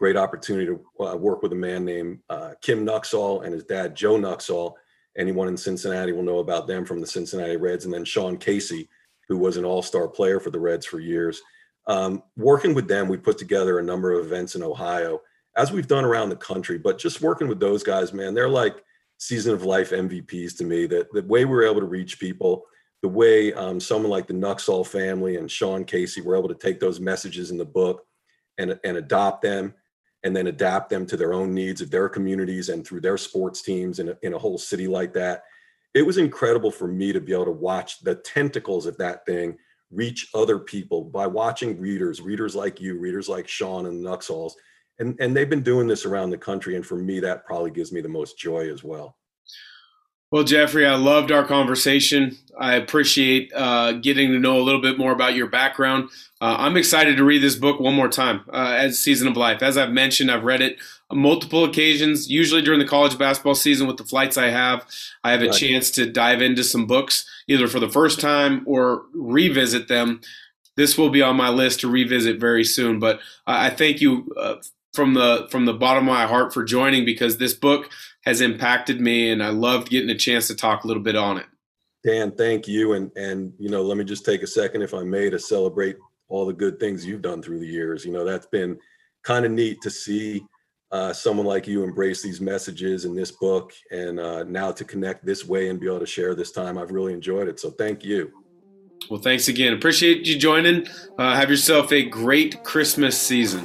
great 0.00 0.16
opportunity 0.16 0.66
to 0.66 1.04
uh, 1.04 1.14
work 1.14 1.42
with 1.42 1.52
a 1.52 1.56
man 1.56 1.84
named 1.84 2.18
uh, 2.30 2.52
Kim 2.62 2.86
Nuxhall 2.86 3.44
and 3.44 3.52
his 3.52 3.64
dad, 3.64 3.94
Joe 3.94 4.16
Nuxhall. 4.16 4.72
Anyone 5.16 5.46
in 5.46 5.58
Cincinnati 5.58 6.12
will 6.12 6.22
know 6.22 6.38
about 6.38 6.66
them 6.66 6.86
from 6.86 7.00
the 7.00 7.06
Cincinnati 7.06 7.56
Reds. 7.56 7.84
And 7.84 7.92
then 7.92 8.06
Sean 8.06 8.38
Casey, 8.38 8.88
who 9.28 9.36
was 9.36 9.58
an 9.58 9.66
all 9.66 9.82
star 9.82 10.08
player 10.08 10.40
for 10.40 10.50
the 10.50 10.58
Reds 10.58 10.86
for 10.86 11.00
years. 11.00 11.42
Um, 11.86 12.22
working 12.36 12.74
with 12.74 12.88
them, 12.88 13.08
we 13.08 13.18
put 13.18 13.36
together 13.36 13.78
a 13.78 13.82
number 13.82 14.12
of 14.12 14.24
events 14.24 14.54
in 14.54 14.62
Ohio, 14.62 15.20
as 15.56 15.70
we've 15.70 15.88
done 15.88 16.06
around 16.06 16.30
the 16.30 16.36
country. 16.36 16.78
But 16.78 16.98
just 16.98 17.20
working 17.20 17.48
with 17.48 17.60
those 17.60 17.82
guys, 17.82 18.14
man, 18.14 18.32
they're 18.32 18.48
like 18.48 18.82
season 19.20 19.52
of 19.52 19.64
life 19.64 19.90
MVPs 19.90 20.56
to 20.56 20.64
me. 20.64 20.86
That 20.86 21.12
the 21.12 21.22
way 21.22 21.44
we 21.44 21.52
were 21.52 21.64
able 21.64 21.80
to 21.80 21.86
reach 21.86 22.18
people, 22.18 22.64
the 23.02 23.08
way 23.08 23.52
um, 23.52 23.78
someone 23.78 24.10
like 24.10 24.26
the 24.26 24.34
Nuxhall 24.34 24.86
family 24.86 25.36
and 25.36 25.50
Sean 25.50 25.84
Casey 25.84 26.22
were 26.22 26.36
able 26.36 26.48
to 26.48 26.54
take 26.54 26.80
those 26.80 26.98
messages 26.98 27.50
in 27.50 27.58
the 27.58 27.64
book 27.64 28.02
and, 28.58 28.80
and 28.82 28.96
adopt 28.96 29.42
them 29.42 29.74
and 30.24 30.34
then 30.34 30.48
adapt 30.48 30.90
them 30.90 31.06
to 31.06 31.16
their 31.16 31.32
own 31.32 31.54
needs 31.54 31.80
of 31.80 31.90
their 31.90 32.08
communities 32.08 32.68
and 32.68 32.86
through 32.86 33.00
their 33.00 33.16
sports 33.16 33.62
teams 33.62 33.98
in 33.98 34.10
a, 34.10 34.18
in 34.22 34.34
a 34.34 34.38
whole 34.38 34.58
city 34.58 34.86
like 34.86 35.12
that. 35.14 35.44
It 35.94 36.02
was 36.02 36.18
incredible 36.18 36.70
for 36.70 36.88
me 36.88 37.12
to 37.12 37.20
be 37.20 37.32
able 37.32 37.46
to 37.46 37.52
watch 37.52 38.00
the 38.00 38.14
tentacles 38.16 38.86
of 38.86 38.96
that 38.98 39.24
thing 39.26 39.56
reach 39.90 40.28
other 40.34 40.58
people 40.58 41.04
by 41.04 41.26
watching 41.26 41.80
readers, 41.80 42.20
readers 42.20 42.54
like 42.54 42.80
you, 42.80 42.98
readers 42.98 43.28
like 43.28 43.48
Sean 43.48 43.86
and 43.86 44.04
the 44.04 44.08
Nuxhalls. 44.08 44.54
And, 45.00 45.18
and 45.18 45.34
they've 45.34 45.50
been 45.50 45.62
doing 45.62 45.88
this 45.88 46.04
around 46.04 46.30
the 46.30 46.38
country. 46.38 46.76
And 46.76 46.86
for 46.86 46.96
me, 46.96 47.20
that 47.20 47.44
probably 47.44 47.70
gives 47.70 47.90
me 47.90 48.00
the 48.00 48.08
most 48.08 48.38
joy 48.38 48.70
as 48.70 48.84
well. 48.84 49.16
Well, 50.30 50.44
Jeffrey, 50.44 50.86
I 50.86 50.94
loved 50.94 51.32
our 51.32 51.44
conversation. 51.44 52.36
I 52.56 52.74
appreciate 52.74 53.50
uh, 53.52 53.92
getting 53.92 54.30
to 54.30 54.38
know 54.38 54.58
a 54.58 54.62
little 54.62 54.80
bit 54.80 54.96
more 54.96 55.10
about 55.10 55.34
your 55.34 55.48
background. 55.48 56.08
Uh, 56.40 56.54
I'm 56.56 56.76
excited 56.76 57.16
to 57.16 57.24
read 57.24 57.42
this 57.42 57.56
book 57.56 57.80
one 57.80 57.94
more 57.94 58.08
time 58.08 58.42
uh, 58.52 58.76
as 58.78 59.00
Season 59.00 59.26
of 59.26 59.36
Life. 59.36 59.60
As 59.60 59.76
I've 59.76 59.90
mentioned, 59.90 60.30
I've 60.30 60.44
read 60.44 60.60
it 60.60 60.78
multiple 61.10 61.64
occasions, 61.64 62.30
usually 62.30 62.62
during 62.62 62.78
the 62.78 62.86
college 62.86 63.18
basketball 63.18 63.56
season 63.56 63.88
with 63.88 63.96
the 63.96 64.04
flights 64.04 64.38
I 64.38 64.50
have. 64.50 64.86
I 65.24 65.32
have 65.32 65.42
a 65.42 65.50
chance 65.50 65.90
to 65.92 66.06
dive 66.08 66.40
into 66.40 66.62
some 66.62 66.86
books 66.86 67.28
either 67.48 67.66
for 67.66 67.80
the 67.80 67.90
first 67.90 68.20
time 68.20 68.62
or 68.66 69.06
revisit 69.12 69.88
them. 69.88 70.20
This 70.76 70.96
will 70.96 71.10
be 71.10 71.22
on 71.22 71.34
my 71.34 71.48
list 71.48 71.80
to 71.80 71.90
revisit 71.90 72.38
very 72.38 72.62
soon. 72.62 73.00
But 73.00 73.18
I 73.48 73.70
thank 73.70 74.00
you 74.00 74.32
uh, 74.38 74.56
from 74.92 75.14
the 75.14 75.46
from 75.50 75.66
the 75.66 75.74
bottom 75.74 76.08
of 76.08 76.14
my 76.14 76.26
heart 76.26 76.52
for 76.52 76.64
joining 76.64 77.04
because 77.04 77.38
this 77.38 77.54
book 77.54 77.90
has 78.22 78.40
impacted 78.40 79.00
me, 79.00 79.30
and 79.30 79.42
I 79.42 79.50
loved 79.50 79.90
getting 79.90 80.10
a 80.10 80.18
chance 80.18 80.46
to 80.48 80.54
talk 80.54 80.84
a 80.84 80.86
little 80.86 81.02
bit 81.02 81.16
on 81.16 81.38
it. 81.38 81.46
Dan, 82.04 82.32
thank 82.32 82.66
you, 82.66 82.94
and 82.94 83.10
and 83.16 83.52
you 83.58 83.68
know, 83.68 83.82
let 83.82 83.96
me 83.96 84.04
just 84.04 84.24
take 84.24 84.42
a 84.42 84.46
second, 84.46 84.82
if 84.82 84.94
I 84.94 85.02
may, 85.02 85.30
to 85.30 85.38
celebrate 85.38 85.96
all 86.28 86.46
the 86.46 86.52
good 86.52 86.78
things 86.78 87.04
you've 87.04 87.22
done 87.22 87.42
through 87.42 87.60
the 87.60 87.66
years. 87.66 88.04
You 88.04 88.12
know, 88.12 88.24
that's 88.24 88.46
been 88.46 88.78
kind 89.22 89.44
of 89.44 89.52
neat 89.52 89.80
to 89.82 89.90
see 89.90 90.42
uh, 90.92 91.12
someone 91.12 91.46
like 91.46 91.66
you 91.66 91.84
embrace 91.84 92.22
these 92.22 92.40
messages 92.40 93.04
in 93.04 93.14
this 93.14 93.30
book, 93.30 93.72
and 93.90 94.18
uh, 94.18 94.44
now 94.44 94.72
to 94.72 94.84
connect 94.84 95.24
this 95.24 95.46
way 95.46 95.68
and 95.68 95.78
be 95.78 95.86
able 95.86 96.00
to 96.00 96.06
share 96.06 96.34
this 96.34 96.52
time. 96.52 96.78
I've 96.78 96.90
really 96.90 97.12
enjoyed 97.12 97.48
it, 97.48 97.60
so 97.60 97.70
thank 97.70 98.04
you. 98.04 98.32
Well, 99.08 99.20
thanks 99.20 99.48
again. 99.48 99.72
Appreciate 99.72 100.26
you 100.26 100.38
joining. 100.38 100.86
Uh, 101.18 101.34
have 101.34 101.50
yourself 101.50 101.92
a 101.92 102.02
great 102.02 102.62
Christmas 102.64 103.20
season. 103.20 103.64